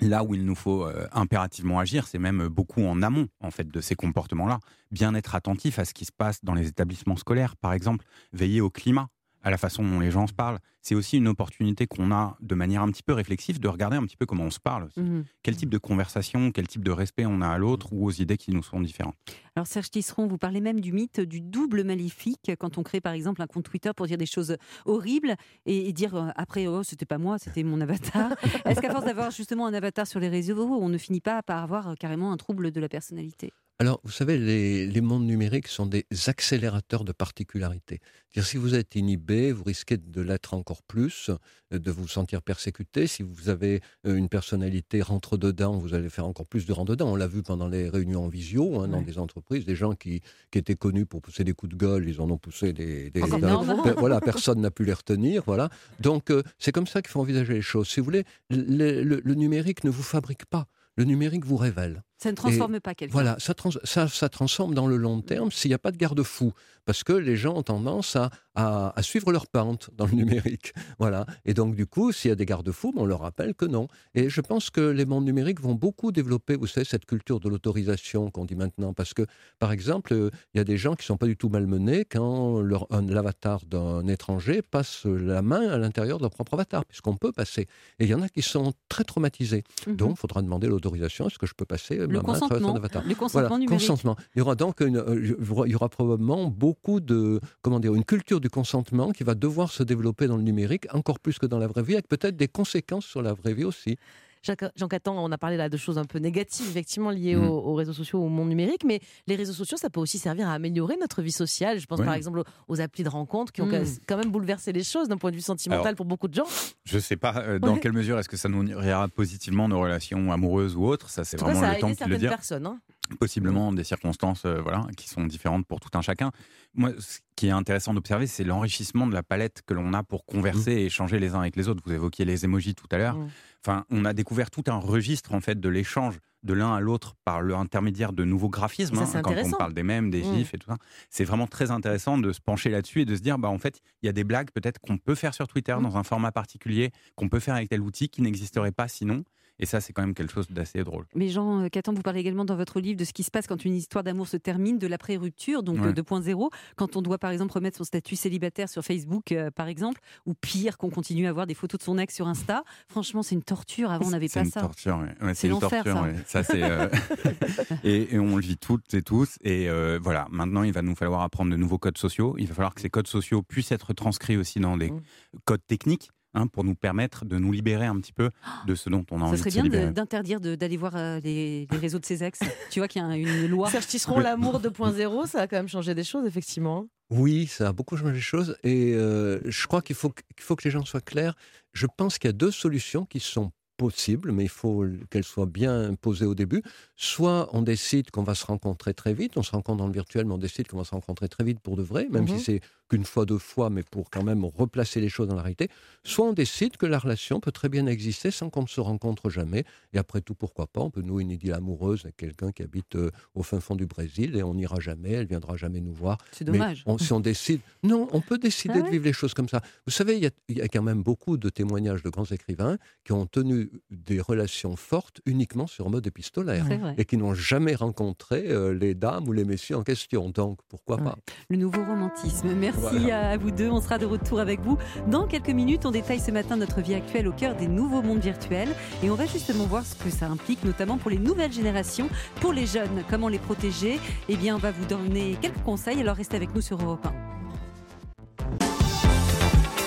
Là 0.00 0.24
où 0.24 0.34
il 0.34 0.44
nous 0.44 0.54
faut 0.56 0.84
euh, 0.84 1.06
impérativement 1.12 1.78
agir, 1.78 2.06
c'est 2.08 2.18
même 2.18 2.48
beaucoup 2.48 2.82
en 2.84 3.02
amont 3.02 3.28
en 3.40 3.50
fait 3.50 3.68
de 3.68 3.80
ces 3.80 3.94
comportements-là. 3.94 4.58
Bien 4.90 5.14
être 5.14 5.34
attentif 5.34 5.78
à 5.78 5.84
ce 5.84 5.94
qui 5.94 6.04
se 6.04 6.12
passe 6.12 6.44
dans 6.44 6.54
les 6.54 6.66
établissements 6.68 7.16
scolaires, 7.16 7.56
par 7.56 7.72
exemple, 7.72 8.04
veiller 8.32 8.60
au 8.60 8.68
climat. 8.70 9.08
À 9.42 9.50
la 9.50 9.58
façon 9.58 9.82
dont 9.82 10.00
les 10.00 10.10
gens 10.10 10.26
se 10.26 10.32
parlent. 10.32 10.58
C'est 10.80 10.94
aussi 10.96 11.18
une 11.18 11.28
opportunité 11.28 11.86
qu'on 11.86 12.10
a 12.10 12.36
de 12.40 12.54
manière 12.54 12.82
un 12.82 12.90
petit 12.90 13.02
peu 13.04 13.12
réflexive 13.12 13.60
de 13.60 13.68
regarder 13.68 13.96
un 13.96 14.04
petit 14.04 14.16
peu 14.16 14.26
comment 14.26 14.44
on 14.44 14.50
se 14.50 14.58
parle. 14.58 14.88
Mhm. 14.96 15.24
Quel 15.42 15.56
type 15.56 15.70
de 15.70 15.78
conversation, 15.78 16.50
quel 16.50 16.66
type 16.66 16.82
de 16.82 16.90
respect 16.90 17.24
on 17.24 17.40
a 17.40 17.48
à 17.48 17.58
l'autre 17.58 17.92
ou 17.92 18.04
aux 18.04 18.10
idées 18.10 18.36
qui 18.36 18.50
nous 18.50 18.62
sont 18.62 18.80
différentes. 18.80 19.14
Alors 19.54 19.66
Serge 19.66 19.90
Tisseron, 19.90 20.26
vous 20.26 20.38
parlez 20.38 20.60
même 20.60 20.80
du 20.80 20.92
mythe 20.92 21.20
du 21.20 21.40
double 21.40 21.84
maléfique 21.84 22.50
quand 22.58 22.78
on 22.78 22.82
crée 22.82 23.00
par 23.00 23.12
exemple 23.12 23.42
un 23.42 23.46
compte 23.46 23.64
Twitter 23.64 23.90
pour 23.94 24.06
dire 24.06 24.18
des 24.18 24.26
choses 24.26 24.56
horribles 24.86 25.36
et, 25.66 25.88
et 25.88 25.92
dire 25.92 26.14
euh, 26.16 26.30
après 26.36 26.66
oh 26.66 26.82
c'était 26.82 27.06
pas 27.06 27.18
moi, 27.18 27.38
c'était 27.38 27.62
mon 27.62 27.80
avatar. 27.80 28.32
Est-ce 28.64 28.80
qu'à 28.80 28.90
force 28.90 29.04
d'avoir 29.04 29.30
justement 29.30 29.66
un 29.66 29.74
avatar 29.74 30.06
sur 30.06 30.20
les 30.20 30.28
réseaux, 30.28 30.66
on 30.80 30.88
ne 30.88 30.98
finit 30.98 31.20
pas 31.20 31.42
par 31.42 31.62
avoir 31.62 31.90
euh, 31.90 31.94
carrément 31.94 32.32
un 32.32 32.36
trouble 32.36 32.70
de 32.70 32.80
la 32.80 32.88
personnalité? 32.88 33.52
Alors, 33.82 34.00
vous 34.04 34.12
savez, 34.12 34.38
les, 34.38 34.86
les 34.86 35.00
mondes 35.00 35.26
numériques 35.26 35.66
sont 35.66 35.86
des 35.86 36.06
accélérateurs 36.28 37.02
de 37.02 37.10
particularités. 37.10 37.98
C'est-à-dire, 38.30 38.48
si 38.48 38.56
vous 38.56 38.76
êtes 38.76 38.94
inhibé, 38.94 39.50
vous 39.50 39.64
risquez 39.64 39.96
de 39.96 40.20
l'être 40.20 40.54
encore 40.54 40.82
plus, 40.84 41.30
euh, 41.72 41.80
de 41.80 41.90
vous 41.90 42.06
sentir 42.06 42.42
persécuté. 42.42 43.08
Si 43.08 43.24
vous 43.24 43.48
avez 43.48 43.80
euh, 44.06 44.14
une 44.14 44.28
personnalité 44.28 45.02
rentre-dedans, 45.02 45.72
vous 45.78 45.94
allez 45.94 46.10
faire 46.10 46.26
encore 46.26 46.46
plus 46.46 46.64
de 46.64 46.72
rentre-dedans. 46.72 47.10
On 47.10 47.16
l'a 47.16 47.26
vu 47.26 47.42
pendant 47.42 47.66
les 47.66 47.88
réunions 47.88 48.24
en 48.26 48.28
visio, 48.28 48.80
hein, 48.80 48.86
dans 48.86 48.98
Ouais. 48.98 49.04
des 49.04 49.18
entreprises, 49.18 49.64
des 49.64 49.74
gens 49.74 49.96
qui, 49.96 50.20
qui 50.52 50.58
étaient 50.58 50.76
connus 50.76 51.04
pour 51.04 51.20
pousser 51.20 51.42
des 51.42 51.52
coups 51.52 51.72
de 51.72 51.76
gueule, 51.76 52.08
ils 52.08 52.20
en 52.20 52.30
ont 52.30 52.38
poussé 52.38 52.72
des... 52.72 53.10
pe- 53.10 53.98
voilà, 53.98 54.20
personne 54.20 54.60
n'a 54.60 54.70
pu 54.70 54.84
les 54.84 54.92
retenir. 54.92 55.42
Voilà. 55.44 55.70
Donc, 55.98 56.30
euh, 56.30 56.44
c'est 56.60 56.70
comme 56.70 56.86
ça 56.86 57.02
qu'il 57.02 57.10
faut 57.10 57.18
envisager 57.20 57.54
les 57.54 57.62
choses. 57.62 57.88
Si 57.88 57.98
vous 57.98 58.04
voulez, 58.04 58.22
le- 58.48 59.02
le- 59.02 59.20
le 59.24 59.34
numérique 59.34 59.82
ne 59.82 59.90
vous 59.90 60.04
fabrique 60.04 60.44
pas. 60.44 60.68
Le 60.94 61.02
numérique 61.04 61.44
vous 61.44 61.56
révèle. 61.56 62.04
Ça 62.22 62.30
ne 62.30 62.36
transforme 62.36 62.78
pas 62.80 62.94
quelqu'un. 62.94 63.12
Voilà, 63.12 63.36
ça, 63.38 63.52
trans- 63.54 63.70
ça, 63.84 64.06
ça 64.08 64.28
transforme 64.28 64.74
dans 64.74 64.86
le 64.86 64.96
long 64.96 65.20
terme 65.22 65.50
s'il 65.50 65.70
n'y 65.70 65.74
a 65.74 65.78
pas 65.78 65.90
de 65.90 65.96
garde-fou. 65.96 66.52
Parce 66.84 67.04
que 67.04 67.12
les 67.12 67.36
gens 67.36 67.54
ont 67.56 67.62
tendance 67.62 68.16
à, 68.16 68.30
à- 68.56 68.92
à 68.98 69.02
suivre 69.02 69.30
leur 69.32 69.46
pente 69.46 69.90
dans 69.96 70.06
le 70.06 70.12
numérique. 70.12 70.72
Voilà. 70.98 71.26
Et 71.44 71.54
donc, 71.54 71.74
du 71.76 71.86
coup, 71.86 72.10
s'il 72.12 72.28
y 72.28 72.32
a 72.32 72.34
des 72.36 72.44
garde-fous, 72.46 72.92
on 72.96 73.04
leur 73.06 73.20
rappelle 73.20 73.54
que 73.54 73.64
non. 73.64 73.86
Et 74.14 74.28
je 74.28 74.40
pense 74.40 74.70
que 74.70 74.80
les 74.80 75.04
mondes 75.04 75.24
numériques 75.24 75.60
vont 75.60 75.74
beaucoup 75.74 76.10
développer, 76.12 76.56
vous 76.56 76.66
savez, 76.66 76.84
cette 76.84 77.06
culture 77.06 77.38
de 77.40 77.48
l'autorisation 77.48 78.30
qu'on 78.30 78.44
dit 78.44 78.56
maintenant. 78.56 78.92
Parce 78.94 79.14
que, 79.14 79.22
par 79.60 79.70
exemple, 79.72 80.12
euh, 80.12 80.30
il 80.54 80.58
y 80.58 80.60
a 80.60 80.64
des 80.64 80.76
gens 80.76 80.94
qui 80.94 81.02
ne 81.02 81.06
sont 81.06 81.16
pas 81.16 81.26
du 81.26 81.36
tout 81.36 81.48
malmenés 81.48 82.04
quand 82.04 82.60
leur, 82.60 82.86
un- 82.90 83.02
l'avatar 83.06 83.64
d'un 83.66 84.06
étranger 84.08 84.60
passe 84.62 85.04
la 85.06 85.42
main 85.42 85.68
à 85.68 85.78
l'intérieur 85.78 86.18
de 86.18 86.22
leur 86.22 86.30
propre 86.32 86.54
avatar, 86.54 86.84
puisqu'on 86.84 87.16
peut 87.16 87.32
passer. 87.32 87.62
Et 87.98 88.04
il 88.04 88.08
y 88.08 88.14
en 88.14 88.22
a 88.22 88.28
qui 88.28 88.42
sont 88.42 88.72
très 88.88 89.04
traumatisés. 89.04 89.62
Mhm. 89.86 89.96
Donc, 89.96 90.10
il 90.12 90.18
faudra 90.18 90.42
demander 90.42 90.66
l'autorisation. 90.68 91.26
Est-ce 91.28 91.38
que 91.38 91.46
je 91.46 91.54
peux 91.54 91.64
passer 91.64 92.06
le 92.12 92.20
ma 92.20 92.26
main 92.26 92.32
à 92.34 92.38
travers 92.38 92.58
son 92.58 92.62
consentement, 92.62 92.76
avatar 92.76 93.02
le 93.06 93.14
consentement 93.14 93.48
voilà, 93.48 93.58
numérique. 93.58 93.88
consentement. 93.88 94.16
Il 94.34 94.38
y 94.38 94.42
aura 94.42 94.54
donc 94.54 94.80
une, 94.80 94.96
euh, 94.96 95.36
il 95.66 95.72
y 95.72 95.74
aura 95.74 95.88
probablement 95.88 96.48
beaucoup 96.48 97.00
de, 97.00 97.40
comment 97.62 97.80
dire, 97.80 97.94
une 97.94 98.04
culture 98.04 98.40
du 98.40 98.50
consentement 98.50 99.10
qui 99.12 99.24
va 99.24 99.34
devoir 99.34 99.70
se 99.70 99.82
développer 99.82 100.26
dans 100.26 100.36
le 100.36 100.42
numérique 100.42 100.86
encore 100.92 101.18
plus 101.18 101.38
que 101.38 101.46
dans 101.46 101.58
la 101.58 101.66
vraie 101.66 101.82
vie, 101.82 101.94
avec 101.94 102.08
peut-être 102.08 102.36
des 102.36 102.48
conséquences 102.48 103.06
sur 103.06 103.22
la 103.22 103.32
vraie 103.32 103.54
vie 103.54 103.64
aussi. 103.64 103.96
Jean 104.42 104.88
Catan, 104.88 105.14
on 105.24 105.30
a 105.30 105.38
parlé 105.38 105.56
là 105.56 105.68
de 105.68 105.76
choses 105.76 105.98
un 105.98 106.04
peu 106.04 106.18
négatives, 106.18 106.66
effectivement, 106.68 107.10
liées 107.10 107.36
Mm. 107.36 107.48
aux, 107.48 107.58
aux 107.70 107.74
réseaux 107.74 107.92
sociaux, 107.92 108.20
au 108.20 108.28
monde 108.28 108.48
numérique, 108.48 108.82
mais 108.84 109.00
les 109.28 109.36
réseaux 109.36 109.52
sociaux, 109.52 109.76
ça 109.76 109.88
peut 109.88 110.00
aussi 110.00 110.18
servir 110.18 110.48
à 110.48 110.54
améliorer 110.54 110.96
notre 111.00 111.22
vie 111.22 111.30
sociale. 111.32 111.78
Je 111.78 111.86
pense 111.86 112.00
Oui. 112.00 112.04
par 112.06 112.14
exemple 112.14 112.40
aux, 112.40 112.44
aux 112.68 112.80
applis 112.80 113.04
de 113.04 113.08
rencontres 113.08 113.52
qui 113.52 113.62
ont 113.62 113.66
Mm. 113.66 113.84
quand 114.06 114.16
même 114.16 114.30
bouleversé 114.32 114.72
les 114.72 114.82
choses 114.84 115.08
d'un 115.08 115.16
point 115.16 115.30
de 115.30 115.36
vue 115.36 115.42
sentimental 115.42 115.86
Alors, 115.88 115.96
pour 115.96 116.06
beaucoup 116.06 116.28
de 116.28 116.34
gens. 116.34 116.46
Je 116.84 116.98
sais 116.98 117.16
pas 117.16 117.36
euh, 117.38 117.58
dans 117.58 117.74
Ouais. 117.74 117.80
quelle 117.80 117.92
mesure 117.92 118.18
est-ce 118.18 118.28
que 118.28 118.36
ça 118.36 118.48
nourrira 118.48 119.06
positivement 119.08 119.68
nos 119.68 119.80
relations 119.80 120.32
amoureuses 120.32 120.74
ou 120.76 120.84
autres. 120.86 121.08
Ça, 121.08 121.24
c'est 121.24 121.38
vraiment 121.38 121.60
ça 121.60 121.68
a 121.70 121.74
le 121.74 121.80
temps 121.80 121.86
qui 121.88 121.92
le 121.92 121.98
certaines 121.98 122.18
dire. 122.18 122.30
personnes. 122.30 122.66
hein. 122.66 122.78
possiblement 123.20 123.72
des 123.72 123.84
circonstances 123.84 124.44
euh, 124.46 124.60
voilà, 124.62 124.86
qui 124.96 125.08
sont 125.08 125.24
différentes 125.26 125.66
pour 125.66 125.80
tout 125.80 125.90
un 125.94 126.00
chacun. 126.02 126.30
Moi, 126.74 126.90
ce 126.98 127.18
qui 127.42 127.48
est 127.48 127.50
intéressant 127.50 127.92
d'observer, 127.92 128.28
c'est 128.28 128.44
l'enrichissement 128.44 129.08
de 129.08 129.14
la 129.14 129.24
palette 129.24 129.62
que 129.66 129.74
l'on 129.74 129.94
a 129.94 130.04
pour 130.04 130.24
converser 130.26 130.70
et 130.74 130.84
échanger 130.86 131.18
les 131.18 131.34
uns 131.34 131.40
avec 131.40 131.56
les 131.56 131.68
autres. 131.68 131.82
Vous 131.84 131.92
évoquiez 131.92 132.24
les 132.24 132.44
emojis 132.44 132.76
tout 132.76 132.86
à 132.92 132.98
l'heure. 132.98 133.16
Mm. 133.16 133.28
Enfin, 133.66 133.84
on 133.90 134.04
a 134.04 134.12
découvert 134.12 134.48
tout 134.48 134.62
un 134.68 134.76
registre 134.76 135.34
en 135.34 135.40
fait 135.40 135.58
de 135.58 135.68
l'échange 135.68 136.20
de 136.44 136.52
l'un 136.54 136.72
à 136.72 136.78
l'autre 136.80 137.16
par 137.24 137.42
l'intermédiaire 137.42 138.12
de 138.12 138.22
nouveaux 138.22 138.48
graphismes. 138.48 138.94
Ça, 138.94 139.18
hein, 139.18 139.22
quand 139.22 139.34
on 139.44 139.50
parle 139.50 139.74
des 139.74 139.82
mèmes, 139.82 140.08
des 140.08 140.22
Mm. 140.22 140.34
gifs 140.36 140.54
et 140.54 140.58
tout 140.58 140.68
ça, 140.68 140.76
c'est 141.10 141.24
vraiment 141.24 141.48
très 141.48 141.72
intéressant 141.72 142.16
de 142.16 142.32
se 142.32 142.40
pencher 142.40 142.70
là-dessus 142.70 143.00
et 143.00 143.04
de 143.04 143.16
se 143.16 143.22
dire, 143.22 143.38
bah 143.38 143.48
en 143.48 143.58
fait, 143.58 143.80
il 144.02 144.06
y 144.06 144.08
a 144.08 144.12
des 144.12 144.22
blagues 144.22 144.50
peut-être 144.54 144.78
qu'on 144.78 144.98
peut 144.98 145.16
faire 145.16 145.34
sur 145.34 145.48
Twitter 145.48 145.74
Mm. 145.76 145.82
dans 145.82 145.96
un 145.96 146.04
format 146.04 146.30
particulier, 146.30 146.92
qu'on 147.16 147.28
peut 147.28 147.40
faire 147.40 147.56
avec 147.56 147.70
tel 147.70 147.80
outil 147.80 148.08
qui 148.08 148.22
n'existerait 148.22 148.70
pas 148.70 148.86
sinon. 148.86 149.24
Et 149.58 149.66
ça, 149.66 149.80
c'est 149.80 149.92
quand 149.92 150.02
même 150.02 150.14
quelque 150.14 150.32
chose 150.32 150.48
d'assez 150.50 150.82
drôle. 150.82 151.04
Mais 151.14 151.28
Jean 151.28 151.60
euh, 151.64 151.68
Catan, 151.68 151.92
vous 151.92 152.02
parlez 152.02 152.20
également 152.20 152.44
dans 152.44 152.56
votre 152.56 152.80
livre 152.80 152.98
de 152.98 153.04
ce 153.04 153.12
qui 153.12 153.22
se 153.22 153.30
passe 153.30 153.46
quand 153.46 153.64
une 153.64 153.74
histoire 153.74 154.02
d'amour 154.02 154.26
se 154.26 154.36
termine, 154.36 154.78
de 154.78 154.86
l'après-rupture, 154.86 155.62
donc 155.62 155.80
Ouais. 155.82 155.88
euh, 155.88 155.92
2.0, 155.92 156.50
quand 156.76 156.96
on 156.96 157.02
doit 157.02 157.18
par 157.18 157.30
exemple 157.30 157.52
remettre 157.52 157.76
son 157.78 157.84
statut 157.84 158.16
célibataire 158.16 158.68
sur 158.68 158.82
Facebook, 158.84 159.30
euh, 159.32 159.50
par 159.50 159.68
exemple, 159.68 160.00
ou 160.26 160.34
pire, 160.34 160.78
qu'on 160.78 160.90
continue 160.90 161.26
à 161.26 161.32
voir 161.32 161.46
des 161.46 161.54
photos 161.54 161.78
de 161.78 161.84
son 161.84 161.98
ex 161.98 162.14
sur 162.14 162.26
Insta. 162.28 162.64
Franchement, 162.88 163.22
c'est 163.22 163.34
une 163.34 163.42
torture. 163.44 163.90
Avant, 163.90 164.06
on 164.06 164.10
n'avait 164.10 164.28
pas 164.28 164.40
une 164.40 164.50
ça. 164.50 164.62
torture, 164.62 164.98
ouais. 164.98 165.26
Ouais, 165.26 165.34
C'est 165.34 165.42
c'est 165.42 165.48
une 165.48 165.60
torture. 165.60 165.84
ça. 165.84 166.06
Ça, 166.26 166.42
c'est, 166.42 166.62
euh, 166.62 166.88
et, 167.84 168.14
et 168.14 168.18
on 168.18 168.36
le 168.36 168.42
vit 168.42 168.56
toutes 168.56 168.94
et 168.94 169.02
tous. 169.02 169.38
Et 169.42 169.68
euh, 169.68 169.98
voilà, 170.02 170.26
maintenant, 170.30 170.62
il 170.62 170.72
va 170.72 170.82
nous 170.82 170.94
falloir 170.94 171.20
apprendre 171.22 171.50
de 171.50 171.56
nouveaux 171.56 171.78
codes 171.78 171.98
sociaux. 171.98 172.34
Il 172.38 172.46
va 172.48 172.54
falloir 172.54 172.74
que 172.74 172.80
ces 172.80 172.90
codes 172.90 173.06
sociaux 173.06 173.42
puissent 173.42 173.72
être 173.72 173.92
transcrits 173.92 174.36
aussi 174.36 174.60
dans 174.60 174.76
des 174.76 174.90
Mm. 174.90 175.00
codes 175.44 175.66
techniques. 175.66 176.10
Hein, 176.34 176.46
pour 176.46 176.64
nous 176.64 176.74
permettre 176.74 177.24
de 177.24 177.38
nous 177.38 177.52
libérer 177.52 177.86
un 177.86 177.98
petit 178.00 178.12
peu 178.12 178.30
de 178.66 178.74
ce 178.74 178.88
dont 178.90 179.04
on 179.10 179.16
a 179.16 179.20
Ça 179.20 179.26
envie 179.26 179.38
serait 179.38 179.50
de 179.50 179.54
se 179.54 179.60
bien 179.60 179.68
de- 179.70 179.74
libérer. 179.76 179.92
d'interdire 179.92 180.40
d'aller 180.40 180.76
voir 180.76 180.96
euh, 180.96 181.20
les, 181.22 181.66
les 181.70 181.78
réseaux 181.78 181.98
de 181.98 182.04
ses 182.06 182.22
ex. 182.24 182.40
tu 182.70 182.80
vois 182.80 182.88
qu'il 182.88 183.02
y 183.02 183.04
a 183.04 183.16
une 183.16 183.46
loi. 183.48 183.70
Serge 183.70 183.86
Tisseron, 183.86 184.18
l'amour 184.20 184.60
2.0, 184.62 185.26
ça 185.26 185.40
a 185.42 185.46
quand 185.46 185.56
même 185.56 185.68
changé 185.68 185.94
des 185.94 186.04
choses, 186.04 186.26
effectivement. 186.26 186.86
Oui, 187.10 187.46
ça 187.46 187.68
a 187.68 187.72
beaucoup 187.72 187.96
changé 187.96 188.14
les 188.14 188.20
choses 188.20 188.56
et 188.64 188.94
euh, 188.94 189.40
je 189.44 189.66
crois 189.66 189.82
qu'il 189.82 189.96
faut, 189.96 190.08
que- 190.10 190.22
qu'il 190.34 190.42
faut 190.44 190.56
que 190.56 190.64
les 190.64 190.70
gens 190.70 190.84
soient 190.84 191.00
clairs. 191.02 191.34
Je 191.72 191.86
pense 191.86 192.18
qu'il 192.18 192.28
y 192.28 192.30
a 192.30 192.32
deux 192.32 192.50
solutions 192.50 193.04
qui 193.04 193.20
sont 193.20 193.50
possibles, 193.78 194.30
mais 194.32 194.44
il 194.44 194.48
faut 194.48 194.84
qu'elles 195.10 195.24
soient 195.24 195.46
bien 195.46 195.94
posées 196.00 196.26
au 196.26 196.34
début. 196.34 196.62
Soit 196.96 197.48
on 197.52 197.62
décide 197.62 198.10
qu'on 198.10 198.22
va 198.22 198.34
se 198.34 198.46
rencontrer 198.46 198.94
très 198.94 199.12
vite, 199.12 199.36
on 199.36 199.42
se 199.42 199.50
rencontre 199.50 199.78
dans 199.78 199.86
le 199.86 199.92
virtuel, 199.92 200.24
mais 200.24 200.34
on 200.34 200.38
décide 200.38 200.68
qu'on 200.68 200.76
va 200.78 200.84
se 200.84 200.92
rencontrer 200.92 201.28
très 201.28 201.42
vite 201.42 201.58
pour 201.60 201.76
de 201.76 201.82
vrai, 201.82 202.06
même 202.10 202.22
Mhm. 202.24 202.38
si 202.38 202.44
c'est 202.44 202.60
qu'une 202.92 203.04
fois, 203.06 203.24
deux 203.24 203.38
fois, 203.38 203.70
mais 203.70 203.82
pour 203.82 204.10
quand 204.10 204.22
même 204.22 204.44
replacer 204.44 205.00
les 205.00 205.08
choses 205.08 205.26
dans 205.26 205.34
la 205.34 205.40
réalité. 205.40 205.68
Soit 206.04 206.26
on 206.26 206.32
décide 206.34 206.76
que 206.76 206.84
la 206.84 206.98
relation 206.98 207.40
peut 207.40 207.50
très 207.52 207.70
bien 207.70 207.86
exister 207.86 208.30
sans 208.30 208.50
qu'on 208.50 208.62
ne 208.62 208.66
se 208.66 208.82
rencontre 208.82 209.30
jamais. 209.30 209.64
Et 209.94 209.98
après 209.98 210.20
tout, 210.20 210.34
pourquoi 210.34 210.66
pas 210.66 210.82
On 210.82 210.90
peut 210.90 211.00
nouer 211.00 211.22
une 211.22 211.30
idylle 211.30 211.54
amoureuse 211.54 212.00
avec 212.04 212.18
quelqu'un 212.18 212.52
qui 212.52 212.62
habite 212.62 212.96
euh, 212.96 213.10
au 213.34 213.42
fin 213.42 213.60
fond 213.60 213.76
du 213.76 213.86
Brésil 213.86 214.36
et 214.36 214.42
on 214.42 214.52
n'ira 214.52 214.78
jamais, 214.78 215.12
elle 215.12 215.26
viendra 215.26 215.56
jamais 215.56 215.80
nous 215.80 215.94
voir. 215.94 216.18
C'est 216.32 216.46
Mais 216.46 216.58
dommage. 216.58 216.82
on- 216.84 216.98
si 216.98 217.14
on 217.14 217.20
décide. 217.20 217.60
Non, 217.82 218.08
on 218.12 218.20
peut 218.20 218.36
décider 218.36 218.74
Ah 218.76 218.82
de 218.82 218.90
vivre 218.90 219.04
les 219.06 219.14
choses 219.14 219.32
comme 219.32 219.48
ça. 219.48 219.62
Vous 219.86 219.92
savez, 219.92 220.16
il 220.18 220.22
y, 220.22 220.26
a, 220.26 220.30
il 220.48 220.58
y 220.58 220.60
a 220.60 220.68
quand 220.68 220.82
même 220.82 221.02
beaucoup 221.02 221.38
de 221.38 221.48
témoignages 221.48 222.02
de 222.02 222.10
grands 222.10 222.26
écrivains 222.26 222.76
qui 223.04 223.12
ont 223.12 223.24
tenu 223.24 223.70
des 223.90 224.20
relations 224.20 224.76
fortes 224.76 225.22
uniquement 225.24 225.66
sur 225.66 225.88
mode 225.88 226.06
épistolaire 226.06 226.66
et 226.98 227.06
qui 227.06 227.16
n'ont 227.16 227.32
jamais 227.32 227.74
rencontré 227.74 228.50
euh, 228.50 228.74
les 228.74 228.94
dames 228.94 229.26
ou 229.28 229.32
les 229.32 229.46
messieurs 229.46 229.78
en 229.78 229.82
question. 229.82 230.28
Donc, 230.28 230.58
pourquoi 230.68 230.96
Ouais. 230.96 231.04
pas 231.04 231.16
Le 231.48 231.56
nouveau 231.56 231.82
romantisme. 231.84 232.52
Merci 232.54 232.81
Voilà. 232.90 233.30
à 233.30 233.36
vous 233.36 233.50
deux. 233.50 233.70
On 233.70 233.80
sera 233.80 233.98
de 233.98 234.06
retour 234.06 234.40
avec 234.40 234.60
vous 234.60 234.78
dans 235.06 235.26
quelques 235.26 235.50
minutes. 235.50 235.86
On 235.86 235.90
détaille 235.90 236.20
ce 236.20 236.30
matin 236.30 236.56
notre 236.56 236.80
vie 236.80 236.94
actuelle 236.94 237.28
au 237.28 237.32
cœur 237.32 237.54
des 237.56 237.68
nouveaux 237.68 238.02
mondes 238.02 238.20
virtuels 238.20 238.70
et 239.02 239.10
on 239.10 239.14
va 239.14 239.26
justement 239.26 239.64
voir 239.64 239.84
ce 239.84 239.94
que 239.94 240.10
ça 240.10 240.26
implique, 240.26 240.64
notamment 240.64 240.98
pour 240.98 241.10
les 241.10 241.18
nouvelles 241.18 241.52
générations, 241.52 242.08
pour 242.40 242.52
les 242.52 242.66
jeunes, 242.66 243.02
comment 243.10 243.28
les 243.28 243.38
protéger. 243.38 243.98
Eh 244.28 244.36
bien, 244.36 244.56
on 244.56 244.58
va 244.58 244.70
vous 244.70 244.84
donner 244.84 245.36
quelques 245.40 245.62
conseils. 245.64 246.00
Alors 246.00 246.16
restez 246.16 246.36
avec 246.36 246.54
nous 246.54 246.60
sur 246.60 246.80
Europe 246.82 247.06
1. 247.06 247.12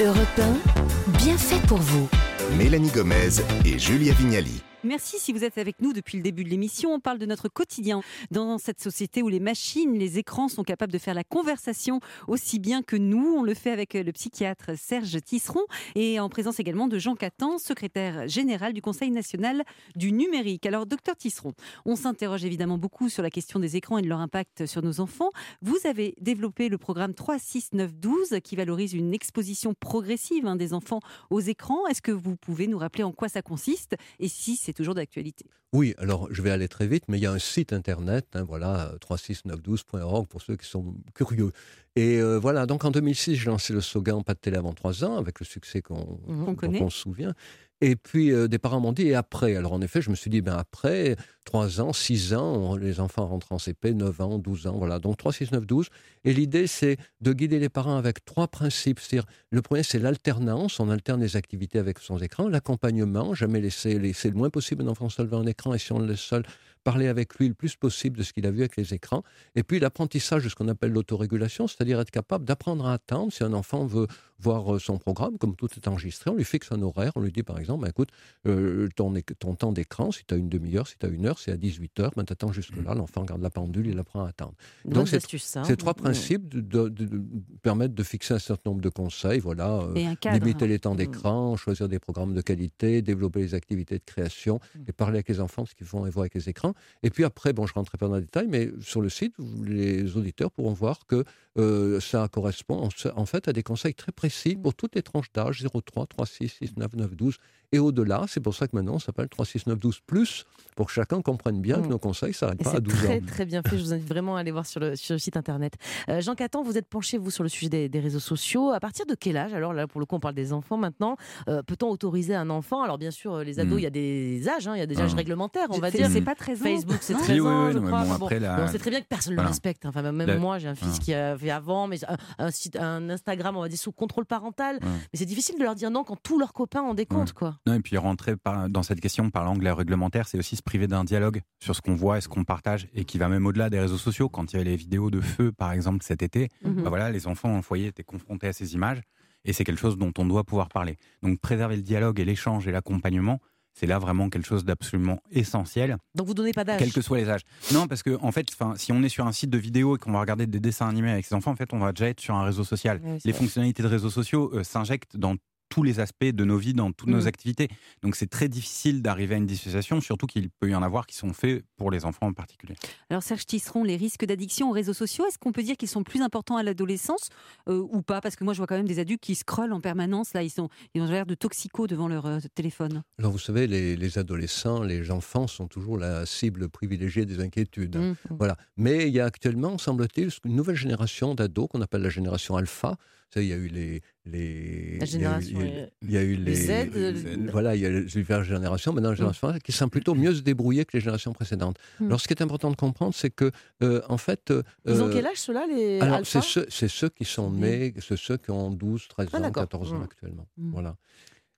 Europe 0.03 0.39
1, 0.39 1.11
bien 1.17 1.37
fait 1.37 1.61
pour 1.67 1.77
vous. 1.77 2.09
Mélanie 2.57 2.89
Gomez 2.89 3.41
et 3.63 3.79
Julia 3.79 4.13
Vignali. 4.13 4.61
Merci 4.85 5.17
si 5.17 5.33
vous 5.33 5.43
êtes 5.43 5.57
avec 5.57 5.81
nous 5.81 5.93
depuis 5.93 6.17
le 6.17 6.21
début 6.21 6.43
de 6.43 6.49
l'émission. 6.49 6.93
On 6.93 6.99
parle 6.99 7.17
de 7.17 7.25
notre 7.25 7.49
quotidien 7.49 8.01
dans 8.29 8.59
cette 8.59 8.79
société 8.79 9.23
où 9.23 9.29
les 9.29 9.39
machines, 9.39 9.97
les 9.97 10.19
écrans 10.19 10.47
sont 10.47 10.63
capables 10.63 10.93
de 10.93 10.99
faire 10.99 11.15
la 11.15 11.23
conversation 11.23 12.01
aussi 12.27 12.59
bien 12.59 12.83
que 12.83 12.95
nous. 12.95 13.35
On 13.35 13.41
le 13.41 13.55
fait 13.55 13.71
avec 13.71 13.95
le 13.95 14.11
psychiatre 14.11 14.77
Serge 14.77 15.19
Tisseron 15.23 15.63
et 15.95 16.19
en 16.19 16.29
présence 16.29 16.59
également 16.59 16.87
de 16.87 16.99
Jean 16.99 17.15
Catan, 17.15 17.57
secrétaire 17.57 18.27
général 18.27 18.73
du 18.73 18.83
Conseil 18.83 19.09
national 19.09 19.63
du 19.95 20.11
numérique. 20.11 20.67
Alors, 20.67 20.85
docteur 20.85 21.15
Tisseron, 21.15 21.53
on 21.85 21.95
s'interroge 21.95 22.45
évidemment 22.45 22.77
beaucoup 22.77 23.09
sur 23.09 23.23
la 23.23 23.31
question 23.31 23.59
des 23.59 23.77
écrans 23.77 23.97
et 23.97 24.03
de 24.03 24.07
leur 24.07 24.19
impact 24.19 24.67
sur 24.67 24.83
nos 24.83 24.99
enfants. 24.99 25.31
Vous 25.63 25.79
avez 25.85 26.13
développé 26.21 26.69
le 26.69 26.77
programme 26.77 27.15
3, 27.15 27.39
6, 27.39 27.69
9, 27.73 27.95
12 27.95 28.35
qui 28.43 28.55
valorise 28.55 28.93
une 28.93 29.15
exposition 29.15 29.73
progressive 29.73 30.45
hein, 30.45 30.55
des 30.55 30.73
enfants 30.73 30.99
aux 31.31 31.39
écrans. 31.41 31.87
Est-ce 31.87 32.03
que 32.03 32.11
vous 32.11 32.35
pouvez 32.35 32.67
nous 32.67 32.77
rappeler 32.77 33.03
en 33.03 33.11
quoi 33.11 33.29
ça 33.29 33.41
consiste 33.41 33.95
et 34.19 34.27
si 34.27 34.55
c'est 34.55 34.74
toujours 34.75 34.93
d'actualité 34.93 35.45
Oui, 35.73 35.95
alors 35.97 36.27
je 36.31 36.41
vais 36.41 36.51
aller 36.51 36.67
très 36.67 36.87
vite, 36.87 37.05
mais 37.07 37.17
il 37.17 37.21
y 37.21 37.25
a 37.25 37.31
un 37.31 37.39
site 37.39 37.73
internet, 37.73 38.27
hein, 38.33 38.43
voilà, 38.43 38.93
36912.org 39.01 40.27
pour 40.27 40.41
ceux 40.41 40.55
qui 40.55 40.67
sont 40.67 40.95
curieux. 41.13 41.51
Et 41.95 42.19
euh, 42.19 42.37
voilà, 42.37 42.65
donc 42.65 42.83
en 42.83 42.91
2006, 42.91 43.35
j'ai 43.35 43.45
lancé 43.45 43.71
le 43.73 43.81
slogan 43.81 44.23
Pas 44.23 44.33
de 44.33 44.39
télé 44.39 44.57
avant 44.57 44.73
3 44.73 45.05
ans, 45.05 45.17
avec 45.17 45.39
le 45.39 45.45
succès 45.45 45.81
qu'on 45.81 46.19
dont 46.27 46.55
on 46.85 46.89
se 46.89 46.99
souvient. 46.99 47.33
Et 47.81 47.95
puis, 47.95 48.31
euh, 48.31 48.47
des 48.47 48.57
parents 48.57 48.79
m'ont 48.79 48.93
dit, 48.93 49.07
et 49.07 49.15
après? 49.15 49.55
Alors, 49.55 49.73
en 49.73 49.81
effet, 49.81 50.01
je 50.01 50.09
me 50.09 50.15
suis 50.15 50.29
dit, 50.29 50.41
ben 50.41 50.55
après, 50.55 51.17
3 51.43 51.81
ans, 51.81 51.91
6 51.91 52.33
ans, 52.33 52.75
les 52.75 52.99
enfants 52.99 53.27
rentrent 53.27 53.51
en 53.51 53.59
CP, 53.59 53.93
9 53.93 54.21
ans, 54.21 54.39
12 54.39 54.67
ans, 54.67 54.77
voilà. 54.77 54.99
Donc, 54.99 55.17
3, 55.17 55.33
6, 55.33 55.51
9, 55.51 55.65
12. 55.65 55.89
Et 56.23 56.33
l'idée, 56.33 56.67
c'est 56.67 56.97
de 57.21 57.33
guider 57.33 57.59
les 57.59 57.69
parents 57.69 57.97
avec 57.97 58.23
trois 58.23 58.47
principes. 58.47 58.99
C'est-à-dire, 58.99 59.27
le 59.49 59.61
premier, 59.61 59.83
c'est 59.83 59.99
l'alternance. 59.99 60.79
On 60.79 60.89
alterne 60.89 61.21
les 61.21 61.35
activités 61.35 61.77
avec 61.77 61.99
son 61.99 62.17
écran. 62.19 62.47
L'accompagnement, 62.47 63.33
jamais 63.33 63.59
laisser, 63.59 63.99
laisser 63.99 64.29
le 64.29 64.35
moins 64.35 64.49
possible 64.49 64.83
un 64.83 64.87
enfant 64.87 65.09
seul 65.09 65.25
devant 65.25 65.41
un 65.41 65.47
écran. 65.47 65.73
Et 65.73 65.77
si 65.77 65.91
on 65.91 65.99
le 65.99 66.07
laisse 66.07 66.21
seul, 66.21 66.43
parler 66.85 67.07
avec 67.07 67.35
lui 67.35 67.49
le 67.49 67.55
plus 67.55 67.75
possible 67.75 68.17
de 68.17 68.23
ce 68.23 68.31
qu'il 68.31 68.45
a 68.45 68.51
vu 68.51 68.59
avec 68.59 68.77
les 68.77 68.93
écrans. 68.93 69.23
Et 69.55 69.63
puis 69.63 69.79
l'apprentissage 69.79 70.45
de 70.45 70.49
ce 70.49 70.55
qu'on 70.55 70.69
appelle 70.69 70.91
l'autorégulation, 70.91 71.67
c'est-à-dire 71.67 71.99
être 71.99 72.11
capable 72.11 72.45
d'apprendre 72.45 72.85
à 72.85 72.93
attendre. 72.93 73.33
Si 73.33 73.43
un 73.43 73.53
enfant 73.53 73.85
veut 73.85 74.07
voir 74.39 74.75
euh, 74.75 74.79
son 74.79 74.97
programme, 74.97 75.37
comme 75.37 75.55
tout 75.55 75.67
est 75.75 75.87
enregistré, 75.87 76.29
on 76.29 76.35
lui 76.35 76.43
fixe 76.43 76.71
un 76.71 76.81
horaire. 76.81 77.11
On 77.15 77.21
lui 77.21 77.31
dit 77.31 77.43
par 77.43 77.57
exemple, 77.59 77.83
Ben, 77.83 77.89
écoute, 77.89 78.09
euh, 78.47 78.87
ton, 78.95 79.13
ton 79.39 79.55
temps 79.55 79.71
d'écran, 79.71 80.11
si 80.11 80.25
tu 80.25 80.33
as 80.33 80.37
une 80.37 80.49
demi-heure, 80.49 80.87
si 80.87 80.97
tu 80.97 81.05
as 81.05 81.09
une 81.09 81.25
heure, 81.25 81.39
c'est 81.39 81.51
à 81.51 81.57
18 81.57 81.99
heures, 82.01 82.11
ben, 82.15 82.25
tu 82.25 82.33
attends 82.33 82.51
jusque-là. 82.51 82.93
L'enfant 82.95 83.23
garde 83.23 83.41
la 83.41 83.49
pendule, 83.49 83.87
il 83.87 83.97
apprend 83.97 84.25
à 84.25 84.29
attendre. 84.29 84.53
Bonne 84.83 85.05
c'est- 85.05 85.17
astuce, 85.17 85.43
ça. 85.43 85.63
Ces 85.63 85.77
trois 85.77 85.93
Mm. 85.93 86.01
principes 86.03 86.49
de, 86.53 86.89
de- 86.89 87.23
permettent 87.61 87.93
de 87.95 88.03
fixer 88.03 88.33
un 88.33 88.39
certain 88.39 88.71
nombre 88.71 88.81
de 88.81 88.89
conseils. 88.89 89.39
Voilà, 89.39 89.79
euh, 89.79 90.15
limiter 90.33 90.67
les 90.67 90.79
temps 90.79 90.93
Mm. 90.93 90.97
d'écran, 90.97 91.55
choisir 91.55 91.87
des 91.87 91.99
programmes 91.99 92.33
de 92.33 92.41
qualité, 92.41 93.01
développer 93.01 93.39
les 93.39 93.53
activités 93.53 93.95
de 93.99 94.03
création 94.05 94.59
Mm. 94.75 94.79
et 94.87 94.91
parler 94.91 95.15
avec 95.17 95.29
les 95.29 95.39
enfants 95.39 95.63
de 95.63 95.69
ce 95.69 95.75
qu'ils 95.75 95.87
font 95.87 96.05
et 96.05 96.09
voir 96.09 96.23
avec 96.23 96.35
les 96.35 96.49
écrans. 96.49 96.73
Et 97.03 97.09
puis 97.09 97.23
après, 97.23 97.53
bon, 97.53 97.65
je 97.65 97.71
ne 97.71 97.75
rentrerai 97.75 97.97
pas 97.97 98.07
dans 98.07 98.15
les 98.15 98.21
détails, 98.21 98.47
mais 98.49 98.69
sur 98.81 99.01
le 99.01 99.09
site, 99.09 99.33
les 99.63 100.17
auditeurs 100.17 100.51
pourront 100.51 100.73
voir 100.73 101.05
que 101.07 101.23
euh, 101.57 101.99
ça 101.99 102.27
correspond 102.27 102.89
en, 103.15 103.25
fait 103.25 103.47
à 103.47 103.53
des 103.53 103.63
conseils 103.63 103.93
très 103.93 104.11
précis 104.11 104.55
pour 104.55 104.73
toutes 104.73 104.95
les 104.95 105.03
tranches 105.03 105.31
d'âge 105.31 105.63
0,3, 105.63 106.07
3, 106.07 106.25
6, 106.25 106.49
6, 106.49 106.77
9, 106.77 106.93
9, 106.95 107.15
12 107.15 107.37
et 107.71 107.79
au-delà. 107.79 108.25
C'est 108.27 108.39
pour 108.41 108.53
ça 108.55 108.67
que 108.67 108.75
maintenant 108.75 108.93
on 108.95 108.99
s'appelle 108.99 109.27
3, 109.29 109.45
6, 109.45 109.67
9, 109.67 109.79
12 109.79 109.99
plus 110.05 110.45
pour 110.75 110.87
que 110.87 110.91
chacun 110.91 111.21
comprenne 111.21 111.61
bien 111.61 111.81
que 111.81 111.87
Mm. 111.87 111.89
nos 111.89 111.99
conseils 111.99 112.29
ne 112.29 112.33
s'arrêtent 112.33 112.63
pas 112.63 112.69
à 112.71 112.73
c'est 112.73 112.81
12 112.81 112.93
très 112.93 113.17
ans. 113.17 113.21
très 113.27 113.45
bien 113.45 113.61
fait. 113.61 113.77
Je 113.77 113.83
vous 113.83 113.93
invite 113.93 114.07
vraiment 114.07 114.35
à 114.35 114.41
aller 114.41 114.51
voir 114.51 114.65
sur 114.65 114.79
le, 114.79 114.95
sur 114.95 115.13
le 115.13 115.19
site 115.19 115.37
internet. 115.37 115.73
Euh, 116.09 116.19
Jean 116.21 116.35
Catan, 116.35 116.63
vous 116.63 116.77
êtes 116.77 116.87
penché 116.89 117.17
vous 117.17 117.31
sur 117.31 117.43
le 117.43 117.49
sujet 117.49 117.69
des, 117.69 117.89
des 117.89 117.99
réseaux 117.99 118.19
sociaux. 118.19 118.71
À 118.71 118.79
partir 118.79 119.05
de 119.05 119.15
quel 119.15 119.37
âge 119.37 119.53
Alors 119.53 119.73
là, 119.73 119.87
pour 119.87 119.99
le 119.99 120.05
coup, 120.05 120.15
on 120.15 120.19
parle 120.19 120.35
des 120.35 120.51
enfants 120.53 120.77
maintenant. 120.77 121.15
Euh, 121.47 121.61
Peut-on 121.63 121.89
autoriser 121.89 122.35
un 122.35 122.49
enfant? 122.49 122.81
Alors 122.83 122.97
bien 122.97 123.11
sûr, 123.11 123.33
euh, 123.35 123.43
les 123.43 123.59
ados, 123.59 123.75
Mm. 123.75 123.79
il 123.79 123.83
y 123.83 123.85
a 123.85 123.89
des 123.89 124.49
âges, 124.49 124.67
hein, 124.67 124.75
il 124.75 124.79
y 124.79 124.81
a 124.81 124.85
des 124.85 124.99
âges 124.99 125.11
Ah. 125.13 125.17
réglementaires, 125.17 125.67
on 125.69 125.79
va 125.79 125.91
dire. 125.91 126.09
C'est 126.11 126.21
pas 126.21 126.35
très 126.35 126.55
Facebook, 126.55 126.97
c'est 127.01 127.13
non 127.13 127.19
13 127.19 127.29
Oui, 127.39 127.39
oui, 127.39 127.47
ans, 127.47 127.65
oui, 127.67 127.73
je 127.73 127.77
non, 127.77 127.83
mais 127.85 127.91
crois. 127.91 128.17
bon, 128.17 128.29
la- 128.39 128.63
on 128.63 128.67
sait 128.67 128.77
très 128.79 128.89
bien 128.89 129.01
que 129.01 129.07
personne 129.07 129.31
ne 129.31 129.35
Voilà. 129.37 129.47
le 129.49 129.51
respecte. 129.53 129.85
Enfin, 129.85 130.01
même 130.01 130.21
La- 130.27 130.37
moi, 130.37 130.57
j'ai 130.59 130.67
un 130.67 130.75
fils 130.75 130.87
Voilà. 130.87 131.03
qui 131.03 131.13
a 131.13 131.37
fait 131.37 131.49
avant, 131.51 131.87
mais 131.87 131.97
un, 132.05 132.17
un 132.37 132.51
site, 132.51 132.75
un 132.75 133.09
Instagram, 133.09 133.55
on 133.57 133.61
va 133.61 133.69
dire 133.69 133.79
sous 133.79 133.91
contrôle 133.91 134.25
parental. 134.25 134.79
Mais 134.81 134.89
c'est 135.13 135.25
difficile 135.25 135.57
de 135.57 135.63
leur 135.63 135.75
dire 135.75 135.89
non 135.91 136.03
quand 136.03 136.17
tous 136.21 136.37
leurs 136.39 136.53
copains 136.53 136.81
ont 136.81 136.93
des 136.93 137.05
comptes, 137.05 137.33
Non, 137.67 137.73
et 137.73 137.79
puis 137.79 137.97
rentrer 137.97 138.35
par- 138.37 138.69
dans 138.69 138.83
cette 138.83 138.99
question 139.01 139.29
par 139.29 139.43
l'angle 139.45 139.67
réglementaire, 139.67 140.27
c'est 140.27 140.37
aussi 140.37 140.55
se 140.55 140.61
priver 140.63 140.87
d'un 140.87 141.03
dialogue 141.03 141.41
sur 141.59 141.75
ce 141.75 141.81
qu'on 141.81 141.95
voit 141.95 142.17
et 142.17 142.21
ce 142.21 142.27
qu'on 142.27 142.43
partage, 142.43 142.87
et 142.93 143.05
qui 143.05 143.17
va 143.17 143.27
même 143.29 143.45
au-delà 143.45 143.69
des 143.69 143.79
réseaux 143.79 143.97
sociaux. 143.97 144.29
Quand 144.29 144.51
il 144.51 144.55
y 144.57 144.59
avait 144.59 144.69
les 144.69 144.75
vidéos 144.75 145.09
de 145.11 145.21
feu, 145.21 145.51
par 145.51 145.71
exemple, 145.71 146.03
cet 146.03 146.21
été, 146.23 146.49
Mhm. 146.63 146.83
bah 146.83 146.89
voilà, 146.89 147.11
les 147.11 147.27
enfants 147.27 147.55
le 147.55 147.61
foyer 147.61 147.87
étaient 147.87 148.03
confrontés 148.03 148.47
à 148.47 148.53
ces 148.53 148.73
images, 148.73 149.01
et 149.43 149.53
c'est 149.53 149.63
quelque 149.63 149.79
chose 149.79 149.97
dont 149.97 150.11
on 150.17 150.25
doit 150.25 150.43
pouvoir 150.43 150.69
parler. 150.69 150.97
Donc 151.23 151.39
préserver 151.39 151.75
le 151.75 151.81
dialogue 151.81 152.19
et 152.19 152.25
l'échange 152.25 152.67
et 152.67 152.71
l'accompagnement, 152.71 153.39
c'est 153.77 153.87
là 153.87 153.99
vraiment 153.99 154.29
quelque 154.29 154.47
chose 154.47 154.63
d'absolument 154.63 155.19
essentiel, 155.31 155.97
Donc 156.15 156.27
vous 156.27 156.33
donnez 156.33 156.53
pas 156.53 156.63
d'âge. 156.63 156.79
quels 156.79 156.93
que 156.93 157.01
soient 157.01 157.17
les 157.17 157.29
âges. 157.29 157.41
Non, 157.73 157.87
parce 157.87 158.03
que 158.03 158.17
en 158.21 158.31
fait, 158.31 158.47
si 158.77 158.93
on 158.93 159.03
est 159.03 159.09
sur 159.09 159.27
un 159.27 159.33
site 159.33 159.49
de 159.49 159.57
vidéo 159.57 159.97
et 159.97 159.99
qu'on 159.99 160.13
va 160.13 160.21
regarder 160.21 160.47
des 160.47 160.61
dessins 160.61 160.87
animés 160.87 161.11
avec 161.11 161.25
ses 161.25 161.35
enfants, 161.35 161.51
en 161.51 161.55
fait, 161.57 161.73
on 161.73 161.79
va 161.79 161.91
déjà 161.91 162.07
être 162.07 162.21
sur 162.21 162.35
un 162.35 162.43
réseau 162.45 162.63
social. 162.63 163.01
Oui, 163.03 163.19
les 163.25 163.31
vrai. 163.33 163.39
fonctionnalités 163.41 163.83
de 163.83 163.87
réseaux 163.89 164.09
sociaux 164.09 164.49
euh, 164.53 164.63
s'injectent 164.63 165.17
dans 165.17 165.35
tous 165.75 165.83
les 165.83 165.99
aspects 165.99 166.23
de 166.23 166.45
nos 166.45 166.57
vies, 166.57 166.73
dans 166.73 166.93
toutes 166.93 167.09
nos 167.09 167.27
activités. 167.27 167.67
Donc 168.01 168.15
c'est 168.15 168.29
très 168.29 168.47
difficile 168.47 169.01
d'arriver 169.01 169.35
à 169.35 169.37
une 169.37 169.45
dissociation, 169.45 169.99
surtout 169.99 170.25
qu'il 170.25 170.49
peut 170.49 170.69
y 170.69 170.75
en 170.75 170.81
avoir 170.81 171.05
qui 171.05 171.17
sont 171.17 171.33
faits 171.33 171.65
pour 171.75 171.91
les 171.91 172.05
enfants 172.05 172.27
en 172.27 172.33
particulier. 172.33 172.75
Alors 173.09 173.23
Serge 173.23 173.45
Tisseron, 173.45 173.83
les 173.83 173.97
risques 173.97 174.23
d'addiction 174.23 174.69
aux 174.69 174.71
réseaux 174.71 174.93
sociaux, 174.93 175.25
est-ce 175.27 175.37
qu'on 175.37 175.51
peut 175.51 175.63
dire 175.63 175.75
qu'ils 175.75 175.89
sont 175.89 176.03
plus 176.03 176.21
importants 176.21 176.55
à 176.55 176.63
l'adolescence 176.63 177.27
euh, 177.67 177.85
ou 177.91 178.01
pas? 178.01 178.21
Parce 178.21 178.37
que 178.37 178.45
moi 178.45 178.53
je 178.53 178.59
vois 178.59 178.67
quand 178.67 178.77
même 178.77 178.87
des 178.87 178.99
adultes 178.99 179.19
qui 179.19 179.35
scrollent 179.35 179.73
en 179.73 179.81
permanence, 179.81 180.33
là 180.33 180.43
ils, 180.43 180.49
sont, 180.49 180.69
ils 180.93 181.01
ont 181.01 181.07
l'air 181.07 181.25
de 181.25 181.35
toxicos 181.35 181.89
devant 181.89 182.07
leur 182.07 182.25
euh, 182.25 182.39
téléphone. 182.55 183.03
Alors 183.19 183.33
vous 183.33 183.37
savez, 183.37 183.67
les, 183.67 183.97
les 183.97 184.17
adolescents, 184.17 184.81
les 184.81 185.11
enfants 185.11 185.47
sont 185.47 185.67
toujours 185.67 185.97
la 185.97 186.25
cible 186.25 186.69
privilégiée 186.69 187.25
des 187.25 187.41
inquiétudes. 187.41 187.97
Mhm. 187.97 188.15
Voilà. 188.29 188.55
Mais 188.77 189.09
il 189.09 189.13
y 189.13 189.19
a 189.19 189.25
actuellement, 189.25 189.77
semble-t-il, 189.77 190.29
une 190.45 190.55
nouvelle 190.55 190.77
génération 190.77 191.35
d'ados 191.35 191.67
qu'on 191.67 191.81
appelle 191.81 192.01
la 192.01 192.09
génération 192.09 192.55
alpha. 192.55 192.95
Savez, 193.33 193.47
il 193.47 193.49
y 193.49 193.53
a 193.53 193.57
eu 193.57 193.67
les. 193.67 194.01
les 194.25 194.97
La 194.97 194.97
il 194.97 194.97
y 194.97 195.01
a 195.01 195.03
eu- 195.03 195.07
génération, 195.07 195.59
il 196.01 196.11
y 196.11 196.17
a 196.17 196.23
eu- 196.23 196.35
euh, 196.35 196.39
les 196.39 196.55
Z, 196.55 196.69
les. 196.93 196.95
euh, 196.95 197.47
Voilà, 197.51 197.75
il 197.75 197.81
y 197.81 197.85
a 197.85 197.89
les 197.89 198.03
diverses 198.05 198.47
générations. 198.47 198.93
Maintenant, 198.93 199.09
la 199.09 199.15
génération 199.15 199.47
alpha, 199.49 199.59
qui 199.59 199.71
semble 199.71 199.91
plutôt 199.91 200.15
mieux 200.15 200.33
se 200.33 200.41
débrouiller 200.41 200.85
que 200.85 200.95
les 200.95 201.01
générations 201.01 201.33
précédentes. 201.33 201.77
Mm. 201.99 202.05
Alors, 202.05 202.21
ce 202.21 202.27
qui 202.27 202.33
est 202.33 202.41
important 202.41 202.69
de 202.71 202.75
comprendre, 202.77 203.13
c'est 203.13 203.31
que, 203.31 203.51
euh, 203.83 204.01
en 204.07 204.17
fait. 204.17 204.51
euh, 204.51 204.63
Ils 204.87 205.01
ont 205.03 205.09
quel 205.09 205.25
âge 205.27 205.37
ceux-là, 205.37 205.65
les 205.67 205.99
alors, 205.99 206.21
c'est 206.23 206.41
ceux, 206.41 206.65
c'est 206.69 206.87
ceux 206.87 207.09
qui 207.09 207.25
sont 207.25 207.51
nés, 207.51 207.93
c'est 207.99 208.17
ceux 208.17 208.37
qui 208.37 208.51
ont 208.51 208.69
12, 208.71 209.07
13 209.09 209.27
Ah, 209.33 209.37
ans, 209.37 209.41
d'accord. 209.41 209.63
14 209.63 209.91
ans 209.93 209.99
Mm. 209.99 210.03
actuellement. 210.03 210.47
Voilà. 210.57 210.95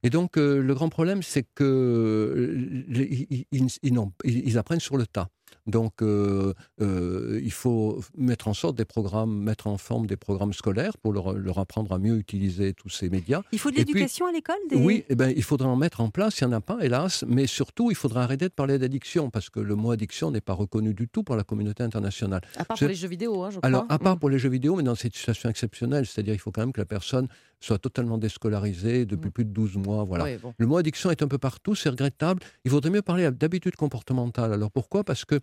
Et 0.03 0.09
donc, 0.09 0.37
euh, 0.37 0.61
le 0.61 0.73
grand 0.73 0.89
problème, 0.89 1.21
c'est 1.23 1.45
que 1.53 2.55
les- 2.87 3.27
ils, 3.29 3.45
ils- 3.51 3.67
ils 3.83 3.93
n'ont- 3.93 4.13
ils- 4.23 4.47
ils 4.47 4.57
apprennent 4.57 4.79
sur 4.79 4.97
le 4.97 5.05
tas. 5.05 5.29
Donc, 5.67 6.01
euh, 6.01 6.53
euh, 6.81 7.39
il 7.43 7.51
faut 7.51 8.01
mettre 8.17 8.47
en 8.47 8.53
sorte 8.53 8.75
des 8.75 8.85
programmes, 8.85 9.37
mettre 9.37 9.67
en 9.67 9.77
forme 9.77 10.07
des 10.07 10.17
programmes 10.17 10.53
scolaires 10.53 10.97
pour 10.97 11.13
leur, 11.13 11.33
leur 11.33 11.59
apprendre 11.59 11.91
à 11.93 11.99
mieux 11.99 12.17
utiliser 12.17 12.73
tous 12.73 12.89
ces 12.89 13.09
médias. 13.09 13.43
Il 13.51 13.59
faut 13.59 13.71
de 13.71 13.75
l'éducation 13.75 14.25
à 14.25 14.31
l'école 14.31 14.55
des... 14.69 14.75
Oui, 14.75 15.05
eh 15.09 15.15
ben, 15.15 15.31
il 15.35 15.43
faudra 15.43 15.69
en 15.69 15.75
mettre 15.75 16.01
en 16.01 16.09
place, 16.09 16.39
il 16.39 16.47
n'y 16.47 16.53
en 16.53 16.57
a 16.57 16.61
pas, 16.61 16.79
hélas, 16.81 17.23
mais 17.27 17.47
surtout, 17.47 17.91
il 17.91 17.95
faudra 17.95 18.23
arrêter 18.23 18.45
de 18.45 18.53
parler 18.53 18.77
d'addiction, 18.77 19.29
parce 19.29 19.49
que 19.49 19.59
le 19.59 19.75
mot 19.75 19.91
addiction 19.91 20.31
n'est 20.31 20.41
pas 20.41 20.53
reconnu 20.53 20.93
du 20.93 21.07
tout 21.07 21.23
par 21.23 21.37
la 21.37 21.43
communauté 21.43 21.83
internationale. 21.83 22.41
À 22.55 22.65
part 22.65 22.77
pour 22.77 22.87
les 22.87 22.95
jeux 22.95 23.07
vidéo, 23.07 23.43
hein, 23.43 23.49
je 23.51 23.57
crois. 23.57 23.67
Alors, 23.67 23.85
à 23.89 23.99
part 23.99 24.17
Mm. 24.17 24.19
pour 24.19 24.29
les 24.29 24.39
jeux 24.39 24.49
vidéo, 24.49 24.75
mais 24.75 24.83
dans 24.83 24.95
cette 24.95 25.15
situation 25.15 25.49
exceptionnelle, 25.49 26.05
c'est-à-dire 26.05 26.33
il 26.33 26.39
faut 26.39 26.51
quand 26.51 26.61
même 26.61 26.73
que 26.73 26.81
la 26.81 26.85
personne 26.85 27.27
soit 27.59 27.79
totalement 27.79 28.17
déscolarisée 28.17 29.05
depuis 29.05 29.29
Mm. 29.29 29.31
plus 29.31 29.45
de 29.45 29.49
12 29.51 29.77
mois. 29.77 30.03
Voilà. 30.03 30.23
Oui, 30.25 30.37
bon. 30.37 30.53
Le 30.57 30.65
mot 30.67 30.77
addiction 30.77 31.09
est 31.11 31.21
un 31.23 31.27
peu 31.27 31.37
partout, 31.37 31.75
c'est 31.75 31.89
regrettable. 31.89 32.41
Il 32.65 32.71
vaudrait 32.71 32.91
mieux 32.91 33.01
parler 33.01 33.29
d'habitude 33.31 33.75
comportementale. 33.75 34.53
Alors 34.53 34.71
pourquoi? 34.71 35.03
Parce 35.03 35.25
que 35.25 35.39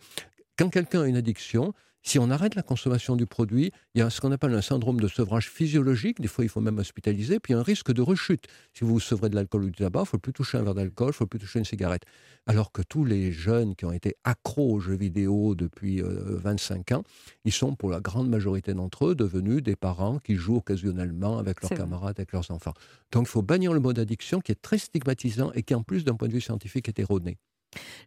quand 0.57 0.69
quelqu'un 0.71 1.03
a 1.03 1.07
une 1.07 1.17
addiction, 1.17 1.73
si 2.07 2.19
on 2.19 2.31
arrête 2.31 2.55
la 2.55 2.63
consommation 2.63 3.17
du 3.17 3.27
produit, 3.27 3.73
il 3.95 4.01
y 4.01 4.03
a 4.03 4.11
ce 4.11 4.21
qu'on 4.21 4.31
appelle 4.31 4.53
un 4.53 4.61
syndrome 4.61 5.01
de 5.01 5.09
sevrage 5.09 5.49
physiologique. 5.49 6.21
Des 6.21 6.29
fois, 6.29 6.45
il 6.45 6.51
faut 6.51 6.61
même 6.61 6.79
hospitaliser. 6.79 7.41
Puis, 7.41 7.53
il 7.53 7.57
y 7.57 7.57
a 7.57 7.61
un 7.61 7.65
risque 7.65 7.93
de 7.93 8.03
rechute. 8.03 8.47
Si 8.75 8.85
vous 8.85 8.93
vous 8.93 9.01
sevrez 9.01 9.31
de 9.31 9.35
l'alcool 9.35 9.65
ou 9.65 9.71
du 9.71 9.73
tabac, 9.73 10.01
il 10.01 10.03
ne 10.03 10.09
faut 10.09 10.19
plus 10.19 10.35
toucher 10.35 10.59
un 10.59 10.63
verre 10.63 10.75
d'alcool, 10.75 11.07
il 11.07 11.09
ne 11.09 11.15
faut 11.15 11.27
plus 11.27 11.39
toucher 11.39 11.61
une 11.61 11.65
cigarette. 11.65 12.03
Alors 12.47 12.73
que 12.73 12.83
tous 12.83 13.07
les 13.07 13.33
jeunes 13.33 13.75
qui 13.75 13.87
ont 13.87 13.93
été 13.93 14.17
accros 14.23 14.75
aux 14.75 14.81
jeux 14.81 14.97
vidéo 14.97 15.55
depuis 15.55 16.03
euh, 16.03 16.37
25 16.37 16.93
ans, 16.93 17.05
ils 17.47 17.53
sont, 17.53 17.75
pour 17.75 17.89
la 17.89 18.01
grande 18.01 18.29
majorité 18.29 18.75
d'entre 18.75 19.07
eux, 19.07 19.15
devenus 19.15 19.63
des 19.63 19.75
parents 19.75 20.19
qui 20.19 20.35
jouent 20.35 20.57
occasionnellement 20.57 21.39
avec 21.39 21.63
leurs 21.63 21.71
camarades, 21.71 22.17
avec 22.19 22.33
leurs 22.33 22.51
enfants. 22.51 22.75
Donc, 23.13 23.29
il 23.29 23.31
faut 23.31 23.43
bannir 23.43 23.73
le 23.73 23.81
mot 23.81 23.95
d'addiction 23.95 24.41
qui 24.41 24.53
est 24.53 24.61
très 24.61 24.77
stigmatisant 24.77 25.53
et 25.53 25.63
qui, 25.63 25.75
en 25.75 25.83
plus, 25.83 26.05
d'un 26.05 26.17
point 26.17 26.29
de 26.29 26.35
vue 26.35 26.43
scientifique, 26.43 26.87
est 26.89 26.99
erroné. 26.99 27.39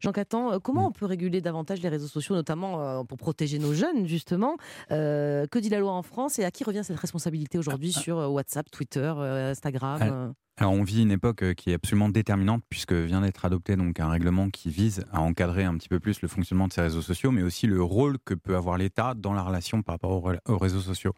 Jean 0.01 0.11
Catan, 0.11 0.53
euh, 0.53 0.59
comment 0.59 0.83
Mm. 0.83 0.87
on 0.87 0.91
peut 0.91 1.05
réguler 1.05 1.41
davantage 1.41 1.81
les 1.81 1.89
réseaux 1.89 2.07
sociaux, 2.07 2.35
notamment 2.35 2.81
euh, 2.81 3.03
pour 3.03 3.17
protéger 3.17 3.59
nos 3.59 3.73
jeunes, 3.73 4.07
justement? 4.07 4.57
Euh, 4.91 5.45
Que 5.47 5.59
dit 5.59 5.69
la 5.69 5.79
loi 5.79 5.91
en 5.93 6.03
France 6.03 6.39
et 6.39 6.45
à 6.45 6.51
qui 6.51 6.63
revient 6.63 6.81
cette 6.83 6.99
responsabilité 6.99 7.57
aujourd'hui 7.57 7.93
Ah, 7.95 7.99
sur 7.99 8.17
euh, 8.19 8.27
WhatsApp, 8.27 8.69
Twitter, 8.71 9.13
Instagram 9.17 9.99
Ah, 10.01 10.33
Alors 10.59 10.73
on 10.73 10.83
vit 10.83 11.01
une 11.03 11.11
époque 11.11 11.53
qui 11.55 11.69
est 11.71 11.75
absolument 11.75 12.09
déterminante 12.09 12.63
puisque 12.69 12.93
vient 12.93 13.21
d'être 13.21 13.45
adopté 13.45 13.75
donc 13.75 13.99
un 13.99 14.09
règlement 14.09 14.49
qui 14.49 14.69
vise 14.69 15.05
à 15.11 15.21
encadrer 15.21 15.63
un 15.65 15.77
petit 15.77 15.89
peu 15.89 15.99
plus 15.99 16.21
le 16.21 16.27
fonctionnement 16.27 16.67
de 16.67 16.73
ces 16.73 16.81
réseaux 16.81 17.01
sociaux, 17.03 17.31
mais 17.31 17.43
aussi 17.43 17.67
le 17.67 17.81
rôle 17.83 18.17
que 18.25 18.33
peut 18.33 18.55
avoir 18.55 18.77
l'État 18.77 19.13
dans 19.15 19.33
la 19.33 19.43
relation 19.43 19.83
par 19.83 19.93
rapport 19.95 20.31
aux 20.47 20.57
réseaux 20.57 20.79
sociaux. 20.81 21.13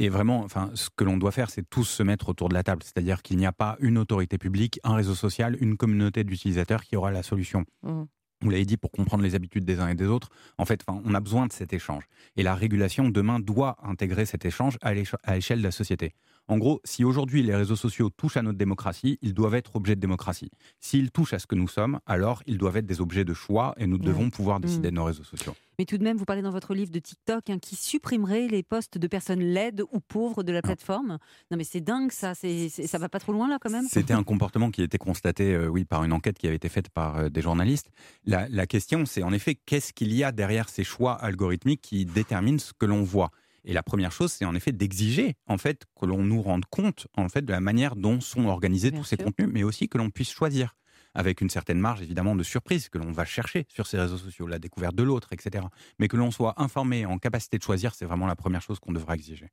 Et 0.00 0.08
vraiment, 0.10 0.40
enfin, 0.44 0.70
ce 0.74 0.88
que 0.94 1.02
l'on 1.02 1.16
doit 1.16 1.32
faire, 1.32 1.50
c'est 1.50 1.68
tous 1.68 1.82
se 1.84 2.04
mettre 2.04 2.28
autour 2.28 2.48
de 2.48 2.54
la 2.54 2.62
table. 2.62 2.82
C'est-à-dire 2.84 3.20
qu'il 3.20 3.36
n'y 3.36 3.46
a 3.46 3.52
pas 3.52 3.76
une 3.80 3.98
autorité 3.98 4.38
publique, 4.38 4.78
un 4.84 4.94
réseau 4.94 5.16
social, 5.16 5.56
une 5.60 5.76
communauté 5.76 6.22
d'utilisateurs 6.22 6.84
qui 6.84 6.94
aura 6.94 7.10
la 7.10 7.24
solution. 7.24 7.64
Mhm. 7.82 8.06
Vous 8.40 8.50
l'avez 8.50 8.64
dit, 8.64 8.76
pour 8.76 8.92
comprendre 8.92 9.24
les 9.24 9.34
habitudes 9.34 9.64
des 9.64 9.80
uns 9.80 9.88
et 9.88 9.96
des 9.96 10.06
autres, 10.06 10.28
en 10.58 10.64
fait, 10.64 10.84
enfin, 10.86 11.02
on 11.04 11.12
a 11.14 11.18
besoin 11.18 11.48
de 11.48 11.52
cet 11.52 11.72
échange. 11.72 12.04
Et 12.36 12.44
la 12.44 12.54
régulation, 12.54 13.08
demain, 13.08 13.40
doit 13.40 13.76
intégrer 13.82 14.26
cet 14.26 14.44
échange 14.44 14.78
à 14.80 14.94
l'éche- 14.94 15.16
à 15.24 15.34
l'échelle 15.34 15.58
de 15.58 15.64
la 15.64 15.72
société. 15.72 16.14
En 16.46 16.56
gros, 16.58 16.80
si 16.84 17.02
aujourd'hui 17.02 17.42
les 17.42 17.56
réseaux 17.56 17.74
sociaux 17.74 18.08
touchent 18.10 18.36
à 18.36 18.42
notre 18.42 18.56
démocratie, 18.56 19.18
ils 19.22 19.34
doivent 19.34 19.56
être 19.56 19.74
objets 19.74 19.96
de 19.96 20.00
démocratie. 20.00 20.52
S'ils 20.78 21.10
touchent 21.10 21.32
à 21.32 21.40
ce 21.40 21.48
que 21.48 21.56
nous 21.56 21.66
sommes, 21.66 21.98
alors 22.06 22.44
ils 22.46 22.58
doivent 22.58 22.76
être 22.76 22.86
des 22.86 23.00
objets 23.00 23.24
de 23.24 23.34
choix 23.34 23.74
et 23.76 23.88
nous 23.88 23.96
Ouais. 23.96 24.04
devons 24.06 24.30
pouvoir 24.30 24.60
décider 24.60 24.86
Mm. 24.88 24.92
de 24.92 24.96
nos 24.96 25.04
réseaux 25.04 25.24
sociaux. 25.24 25.56
Mais 25.78 25.84
tout 25.84 25.96
de 25.96 26.02
même, 26.02 26.16
vous 26.16 26.24
parlez 26.24 26.42
dans 26.42 26.50
votre 26.50 26.74
livre 26.74 26.90
de 26.90 26.98
TikTok 26.98 27.50
hein, 27.50 27.58
qui 27.60 27.76
supprimerait 27.76 28.48
les 28.48 28.64
postes 28.64 28.98
de 28.98 29.06
personnes 29.06 29.40
laides 29.40 29.82
ou 29.92 30.00
pauvres 30.00 30.42
de 30.42 30.50
la 30.50 30.60
plateforme. 30.60 31.18
Non 31.52 31.56
mais 31.56 31.62
c'est 31.62 31.80
dingue 31.80 32.10
ça, 32.10 32.34
c'est, 32.34 32.68
c'est- 32.68 32.88
ça 32.88 32.98
va 32.98 33.08
pas 33.08 33.20
trop 33.20 33.32
loin 33.32 33.48
là 33.48 33.58
quand 33.60 33.70
même. 33.70 33.86
C'était 33.88 34.12
un 34.14 34.22
comportement 34.24 34.72
qui 34.72 34.80
a 34.80 34.84
été 34.84 34.98
constaté, 34.98 35.54
euh, 35.54 35.68
oui, 35.68 35.84
par 35.84 36.02
une 36.02 36.12
enquête 36.12 36.36
qui 36.36 36.48
avait 36.48 36.56
été 36.56 36.68
faite 36.68 36.88
par 36.88 37.18
euh, 37.18 37.28
des 37.28 37.42
journalistes. 37.42 37.90
La, 38.24 38.48
la 38.48 38.66
question, 38.66 39.06
c'est 39.06 39.22
en 39.22 39.32
effet, 39.32 39.54
qu'est-ce 39.54 39.92
qu'il 39.92 40.12
y 40.12 40.24
a 40.24 40.32
derrière 40.32 40.68
ces 40.68 40.82
choix 40.82 41.12
algorithmiques 41.14 41.82
qui 41.82 42.04
déterminent 42.06 42.58
ce 42.58 42.72
que 42.76 42.86
l'on 42.86 43.04
voit? 43.04 43.30
Et 43.64 43.72
la 43.72 43.82
première 43.82 44.12
chose, 44.12 44.32
c'est 44.32 44.44
en 44.46 44.54
effet 44.54 44.72
d'exiger 44.72 45.36
en 45.46 45.58
fait 45.58 45.84
que 46.00 46.06
l'on 46.06 46.22
nous 46.24 46.42
rende 46.42 46.64
compte 46.70 47.06
en 47.16 47.28
fait 47.28 47.42
de 47.42 47.52
la 47.52 47.60
manière 47.60 47.94
dont 47.96 48.20
sont 48.20 48.46
organisés 48.46 48.90
Bien 48.90 49.00
tous 49.00 49.06
ces 49.06 49.16
contenus, 49.16 49.48
mais 49.52 49.62
aussi 49.62 49.88
que 49.88 49.98
l'on 49.98 50.10
puisse 50.10 50.30
choisir 50.30 50.74
avec 51.18 51.40
une 51.40 51.50
certaine 51.50 51.80
marge 51.80 52.00
évidemment 52.00 52.36
de 52.36 52.44
surprise 52.44 52.88
que 52.88 52.96
l'on 52.96 53.10
va 53.10 53.24
chercher 53.24 53.66
sur 53.68 53.88
ces 53.88 53.98
réseaux 53.98 54.18
sociaux, 54.18 54.46
la 54.46 54.60
découverte 54.60 54.94
de 54.94 55.02
l'autre, 55.02 55.32
etc. 55.32 55.66
Mais 55.98 56.06
que 56.06 56.16
l'on 56.16 56.30
soit 56.30 56.54
informé, 56.62 57.06
en 57.06 57.18
capacité 57.18 57.58
de 57.58 57.62
choisir, 57.62 57.92
c'est 57.94 58.04
vraiment 58.04 58.28
la 58.28 58.36
première 58.36 58.62
chose 58.62 58.78
qu'on 58.78 58.92
devrait 58.92 59.16
exiger. 59.16 59.48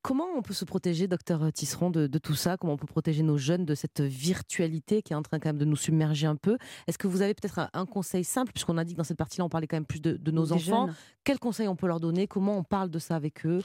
Comment 0.00 0.26
on 0.36 0.40
peut 0.40 0.54
se 0.54 0.64
protéger, 0.64 1.06
docteur 1.08 1.52
Tisseron, 1.52 1.90
de, 1.90 2.06
de 2.06 2.18
tout 2.18 2.34
ça? 2.34 2.56
Comment 2.56 2.74
on 2.74 2.76
peut 2.78 2.86
protéger 2.86 3.22
nos 3.22 3.36
jeunes 3.36 3.64
de 3.66 3.74
cette 3.74 4.00
virtualité 4.00 5.02
qui 5.02 5.12
est 5.12 5.16
en 5.16 5.22
train 5.22 5.38
quand 5.38 5.48
même 5.48 5.58
de 5.58 5.64
nous 5.64 5.76
submerger 5.76 6.26
un 6.26 6.36
peu? 6.36 6.56
Est-ce 6.86 6.96
que 6.96 7.08
vous 7.08 7.22
avez 7.22 7.34
peut-être 7.34 7.58
un, 7.58 7.68
un 7.72 7.86
conseil 7.86 8.24
simple, 8.24 8.52
puisqu'on 8.52 8.78
a 8.78 8.84
dit 8.84 8.94
que 8.94 8.98
dans 8.98 9.04
cette 9.04 9.18
partie-là, 9.18 9.44
on 9.44 9.48
parlait 9.48 9.66
quand 9.66 9.76
même 9.76 9.84
plus 9.84 10.00
de, 10.00 10.16
de 10.16 10.30
nos 10.30 10.46
Des 10.46 10.52
enfants 10.52 10.86
jeunes. 10.86 10.96
Quel 11.24 11.38
conseil 11.38 11.68
on 11.68 11.76
peut 11.76 11.88
leur 11.88 12.00
donner? 12.00 12.26
Comment 12.26 12.56
on 12.56 12.62
parle 12.64 12.88
de 12.88 12.98
ça 12.98 13.16
avec 13.16 13.44
eux? 13.44 13.62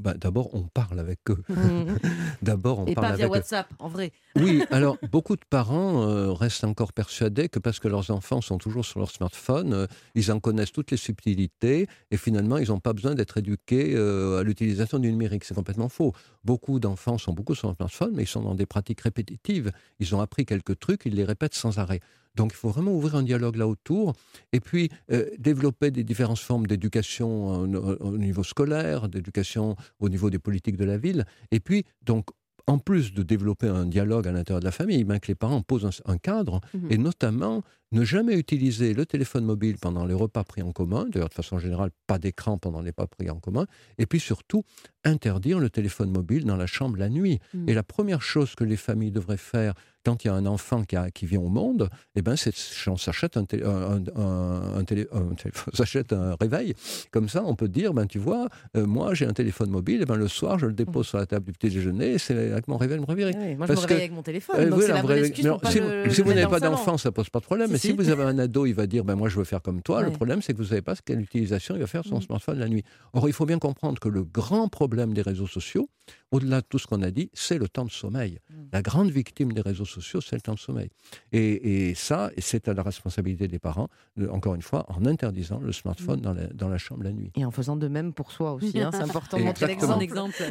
Ben, 0.00 0.14
D'abord, 0.14 0.50
on 0.54 0.62
parle 0.62 0.98
avec 0.98 1.20
eux. 1.30 1.42
D'abord, 2.42 2.80
on 2.80 2.86
Et 2.86 2.94
parle 2.94 3.08
pas 3.08 3.16
via 3.16 3.24
avec 3.24 3.34
eux. 3.34 3.38
WhatsApp, 3.38 3.66
en 3.78 3.88
vrai. 3.88 4.12
Oui, 4.36 4.62
alors 4.70 4.98
beaucoup 5.10 5.36
de 5.36 5.44
parents 5.48 6.06
euh, 6.06 6.32
restent 6.32 6.64
encore 6.64 6.92
persuadés 6.92 7.48
que 7.48 7.58
parce 7.58 7.80
que 7.80 7.88
leurs 7.88 8.10
enfants 8.10 8.42
sont 8.42 8.58
toujours 8.58 8.84
sur 8.84 8.98
leur 8.98 9.10
smartphone, 9.10 9.72
euh, 9.72 9.86
ils 10.14 10.30
en 10.30 10.38
connaissent 10.38 10.72
toutes 10.72 10.90
les 10.90 10.98
subtilités 10.98 11.88
et 12.10 12.16
finalement 12.18 12.58
ils 12.58 12.68
n'ont 12.68 12.78
pas 12.80 12.92
besoin 12.92 13.14
d'être 13.14 13.38
éduqués 13.38 13.94
euh, 13.96 14.40
à 14.40 14.42
l'utilisation 14.42 14.98
du 14.98 15.10
numérique. 15.10 15.44
C'est 15.44 15.54
complètement 15.54 15.88
faux. 15.88 16.12
Beaucoup 16.44 16.78
d'enfants 16.78 17.16
sont 17.16 17.32
beaucoup 17.32 17.54
sur 17.54 17.68
leur 17.68 17.76
smartphone, 17.76 18.12
mais 18.14 18.24
ils 18.24 18.28
sont 18.28 18.42
dans 18.42 18.54
des 18.54 18.66
pratiques 18.66 19.00
répétitives. 19.00 19.72
Ils 19.98 20.14
ont 20.14 20.20
appris 20.20 20.44
quelques 20.44 20.78
trucs, 20.78 21.06
ils 21.06 21.14
les 21.14 21.24
répètent 21.24 21.54
sans 21.54 21.78
arrêt. 21.78 22.00
Donc 22.36 22.52
il 22.52 22.56
faut 22.56 22.68
vraiment 22.68 22.92
ouvrir 22.94 23.16
un 23.16 23.22
dialogue 23.22 23.56
là 23.56 23.66
autour 23.66 24.12
et 24.52 24.60
puis 24.60 24.90
euh, 25.10 25.28
développer 25.38 25.90
des 25.90 26.04
différentes 26.04 26.38
formes 26.38 26.66
d'éducation 26.66 27.64
euh, 27.74 27.96
au 28.00 28.16
niveau 28.18 28.42
scolaire, 28.44 29.08
d'éducation 29.08 29.76
au 29.98 30.08
niveau 30.08 30.30
des 30.30 30.38
politiques 30.38 30.76
de 30.76 30.84
la 30.84 30.98
ville. 30.98 31.24
Et 31.50 31.60
puis 31.60 31.84
donc 32.02 32.26
en 32.68 32.78
plus 32.78 33.12
de 33.14 33.22
développer 33.22 33.68
un 33.68 33.86
dialogue 33.86 34.26
à 34.26 34.32
l'intérieur 34.32 34.58
de 34.60 34.64
la 34.64 34.72
famille, 34.72 35.04
ben, 35.04 35.20
que 35.20 35.28
les 35.28 35.36
parents 35.36 35.62
posent 35.62 36.02
un, 36.04 36.18
cadre, 36.18 36.60
Mhm. 36.74 36.86
et 36.90 36.98
notamment 36.98 37.62
ne 37.92 38.04
jamais 38.04 38.34
utiliser 38.34 38.94
le 38.94 39.06
téléphone 39.06 39.44
mobile 39.44 39.76
pendant 39.80 40.04
les 40.04 40.14
repas 40.14 40.44
pris 40.44 40.62
en 40.62 40.72
commun, 40.72 41.06
d'ailleurs 41.10 41.28
de 41.28 41.34
façon 41.34 41.58
générale, 41.58 41.90
pas 42.06 42.18
d'écran 42.18 42.58
pendant 42.58 42.80
les 42.80 42.90
repas 42.90 43.06
pris 43.06 43.30
en 43.30 43.38
commun, 43.38 43.66
et 43.98 44.06
puis 44.06 44.20
surtout 44.20 44.64
interdire 45.04 45.60
le 45.60 45.70
téléphone 45.70 46.10
mobile 46.10 46.44
dans 46.44 46.56
la 46.56 46.66
chambre 46.66 46.96
la 46.98 47.08
nuit. 47.08 47.38
Mhm. 47.54 47.68
Et 47.68 47.74
la 47.74 47.82
première 47.84 48.22
chose 48.22 48.54
que 48.56 48.64
les 48.64 48.76
familles 48.76 49.12
devraient 49.12 49.36
faire 49.36 49.74
quand 50.04 50.24
il 50.24 50.28
y 50.28 50.30
a 50.30 50.34
un 50.34 50.46
enfant 50.46 50.84
qui, 50.84 50.94
a- 50.94 51.10
qui 51.10 51.26
vient 51.26 51.40
au 51.40 51.48
monde, 51.48 51.88
eh 52.14 52.22
ben, 52.22 52.36
c'est 52.36 52.52
on 52.86 52.96
s'achète 52.96 53.36
un, 53.36 53.44
télé- 53.44 53.64
un, 53.64 54.02
un- 54.16 54.76
un 54.78 54.84
télé- 54.84 55.08
un 55.12 55.34
téléphone- 55.34 55.64
on 55.72 55.76
s'achète 55.76 56.12
un 56.12 56.36
réveil. 56.40 56.74
Comme 57.10 57.28
ça, 57.28 57.42
on 57.44 57.56
peut 57.56 57.66
dire, 57.68 57.92
ben, 57.92 58.06
tu 58.06 58.18
vois, 58.20 58.48
euh, 58.76 58.86
moi 58.86 59.14
j'ai 59.14 59.26
un 59.26 59.32
téléphone 59.32 59.68
mobile, 59.70 60.02
et 60.02 60.04
ben, 60.04 60.14
le 60.14 60.28
soir 60.28 60.58
je 60.60 60.66
le 60.66 60.72
dépose 60.74 61.08
sur 61.08 61.18
la 61.18 61.26
table 61.26 61.46
du 61.46 61.52
petit 61.52 61.70
déjeuner, 61.74 62.12
et 62.12 62.18
c'est 62.18 62.52
avec 62.52 62.68
mon 62.68 62.76
réveil 62.76 63.00
me 63.00 63.04
réveiller. 63.06 63.32
Oui, 63.36 63.56
moi, 63.56 63.66
je 63.66 63.72
me 63.72 63.76
que- 63.76 63.80
réveille 63.82 63.96
avec 63.98 64.12
mon 64.12 64.22
téléphone. 64.22 64.56
Euh, 64.60 64.70
donc 64.70 64.78
oui, 64.78 64.84
c'est 64.86 64.92
la 64.92 65.02
vraie- 65.02 65.18
excuse 65.26 65.44
mais 65.64 65.70
si, 65.70 65.80
le- 65.80 66.10
si 66.10 66.22
vous 66.22 66.28
n'avez 66.34 66.46
pas 66.46 66.60
d'enfant, 66.60 66.96
ça 66.98 67.10
pose 67.10 67.28
pas 67.30 67.40
de 67.40 67.44
problème. 67.44 67.75
Si, 67.78 67.88
mais 67.88 68.04
si. 68.04 68.10
si 68.10 68.14
vous 68.14 68.20
avez 68.20 68.24
un 68.24 68.38
ado, 68.38 68.66
il 68.66 68.74
va 68.74 68.86
dire 68.86 69.04
ben 69.04 69.14
moi 69.16 69.28
je 69.28 69.36
veux 69.36 69.44
faire 69.44 69.62
comme 69.62 69.82
toi. 69.82 69.98
Ouais. 69.98 70.04
Le 70.06 70.10
problème, 70.12 70.42
c'est 70.42 70.52
que 70.52 70.58
vous 70.58 70.64
ne 70.64 70.68
savez 70.68 70.82
pas 70.82 70.94
quelle 71.04 71.20
utilisation 71.20 71.74
il 71.74 71.80
va 71.80 71.86
faire 71.86 72.04
son 72.04 72.18
Mm. 72.18 72.22
smartphone 72.22 72.58
la 72.58 72.68
nuit. 72.68 72.84
Or, 73.12 73.28
il 73.28 73.32
faut 73.32 73.46
bien 73.46 73.58
comprendre 73.58 73.98
que 74.00 74.08
le 74.08 74.24
grand 74.24 74.68
problème 74.68 75.12
des 75.14 75.22
réseaux 75.22 75.46
sociaux, 75.46 75.88
au-delà 76.32 76.60
de 76.60 76.66
tout 76.68 76.78
ce 76.78 76.86
qu'on 76.86 77.02
a 77.02 77.10
dit, 77.10 77.30
c'est 77.34 77.58
le 77.58 77.68
temps 77.68 77.84
de 77.84 77.90
sommeil. 77.90 78.38
Mm. 78.50 78.54
La 78.72 78.82
grande 78.82 79.10
victime 79.10 79.52
des 79.52 79.60
réseaux 79.60 79.84
sociaux, 79.84 80.20
c'est 80.20 80.34
le 80.36 80.42
temps 80.42 80.54
de 80.54 80.58
sommeil. 80.58 80.88
Et, 81.32 81.88
et 81.90 81.94
ça, 81.94 82.30
c'est 82.38 82.68
à 82.68 82.74
la 82.74 82.82
responsabilité 82.82 83.48
des 83.48 83.58
parents, 83.58 83.88
encore 84.30 84.54
une 84.54 84.62
fois, 84.62 84.84
en 84.88 85.04
interdisant 85.06 85.58
le 85.60 85.68
Mm. 85.68 85.72
smartphone 85.72 86.20
dans, 86.20 86.32
la, 86.32 86.46
dans 86.48 86.68
la 86.68 86.78
chambre 86.78 87.04
la 87.04 87.12
nuit. 87.12 87.30
Et 87.36 87.44
en 87.44 87.50
faisant 87.50 87.76
de 87.76 87.88
même 87.88 88.12
pour 88.12 88.32
soi 88.32 88.52
aussi. 88.54 88.80
hein, 88.80 88.90
c'est 88.92 89.02
important 89.02 89.38
de 89.38 89.42
montrer 89.44 89.66
l'exemple. 89.66 90.04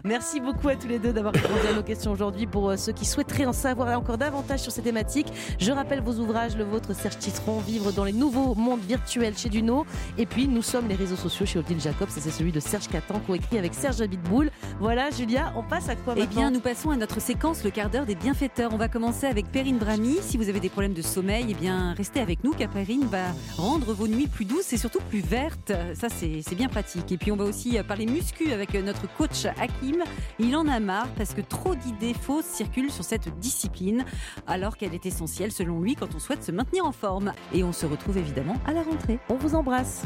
Merci 0.03 0.39
beaucoup 0.39 0.69
à 0.69 0.75
tous 0.75 0.87
les 0.87 0.99
deux 0.99 1.11
d'avoir 1.13 1.33
répondu 1.33 1.67
à 1.69 1.73
nos 1.73 1.83
questions 1.83 2.11
aujourd'hui. 2.11 2.47
Pour 2.47 2.69
euh, 2.69 2.77
ceux 2.77 2.93
qui 2.93 3.05
souhaiteraient 3.05 3.45
en 3.45 3.53
savoir 3.53 3.97
encore 3.99 4.17
davantage 4.17 4.61
sur 4.61 4.71
ces 4.71 4.81
thématiques, 4.81 5.27
je 5.59 5.71
rappelle 5.71 6.01
vos 6.01 6.13
ouvrages, 6.19 6.55
le 6.55 6.63
vôtre 6.63 6.93
Serge 6.95 7.17
Tisseron, 7.17 7.59
Vivre 7.59 7.91
dans 7.91 8.03
les 8.03 8.13
nouveaux 8.13 8.55
mondes 8.55 8.81
virtuels 8.81 9.37
chez 9.37 9.49
Duno. 9.49 9.85
Et 10.17 10.25
puis 10.25 10.47
nous 10.47 10.61
sommes 10.61 10.87
les 10.87 10.95
réseaux 10.95 11.15
sociaux 11.15 11.45
chez 11.45 11.59
Odile 11.59 11.79
Jacobs 11.81 12.07
et 12.15 12.19
c'est 12.19 12.31
celui 12.31 12.51
de 12.51 12.59
Serge 12.59 12.87
Catan, 12.87 13.19
coécrit 13.19 13.57
avec 13.57 13.73
Serge 13.73 14.01
Abitboul. 14.01 14.51
Voilà, 14.79 15.09
Julia, 15.11 15.53
on 15.57 15.63
passe 15.65 15.89
à 15.89 15.95
quoi 15.95 16.13
Eh 16.17 16.27
bien, 16.27 16.51
nous 16.51 16.59
passons 16.59 16.91
à 16.91 16.95
notre 16.95 17.19
séquence, 17.19 17.63
le 17.63 17.71
quart 17.71 17.89
d'heure 17.89 18.05
des 18.05 18.15
bienfaiteurs. 18.15 18.71
On 18.73 18.77
va 18.77 18.87
commencer 18.87 19.25
avec 19.25 19.51
Perrine 19.51 19.77
Brami. 19.77 20.17
Si 20.21 20.37
vous 20.37 20.49
avez 20.49 20.59
des 20.59 20.69
problèmes 20.69 20.93
de 20.93 21.01
sommeil, 21.01 21.47
eh 21.49 21.53
bien, 21.53 21.93
restez 21.93 22.19
avec 22.19 22.43
nous, 22.43 22.51
car 22.51 22.69
Perrine 22.69 23.05
va 23.05 23.25
rendre 23.57 23.93
vos 23.93 24.07
nuits 24.07 24.27
plus 24.27 24.45
douces 24.45 24.73
et 24.73 24.77
surtout 24.77 24.99
plus 25.09 25.21
vertes. 25.21 25.71
Ça, 25.93 26.09
c'est 26.09 26.41
c'est 26.41 26.55
bien 26.55 26.67
pratique. 26.67 27.11
Et 27.11 27.17
puis, 27.17 27.31
on 27.31 27.35
va 27.35 27.45
aussi 27.45 27.77
parler 27.87 28.05
muscu 28.05 28.51
avec 28.51 28.73
notre 28.73 29.11
coach 29.15 29.45
Hakim. 29.45 30.03
Il 30.39 30.55
en 30.55 30.67
a 30.67 30.79
marre 30.79 31.09
parce 31.17 31.33
que 31.33 31.41
trop 31.41 31.75
d'idées 31.75 32.13
fausses 32.13 32.45
circulent 32.45 32.91
sur 32.91 33.03
cette 33.03 33.39
discipline, 33.39 34.05
alors 34.47 34.77
qu'elle 34.77 34.93
est 34.93 35.05
essentielle, 35.05 35.51
selon 35.51 35.79
lui, 35.79 35.95
quand 35.95 36.13
on 36.15 36.19
souhaite 36.19 36.43
se 36.43 36.51
maintenir 36.51 36.85
en 36.85 36.91
forme. 36.91 37.33
Et 37.53 37.63
on 37.63 37.73
se 37.73 37.85
retrouve 37.85 38.17
évidemment 38.17 38.55
à 38.65 38.73
la 38.73 38.83
rentrée. 38.83 39.19
On 39.29 39.35
vous 39.35 39.55
embrasse. 39.55 40.03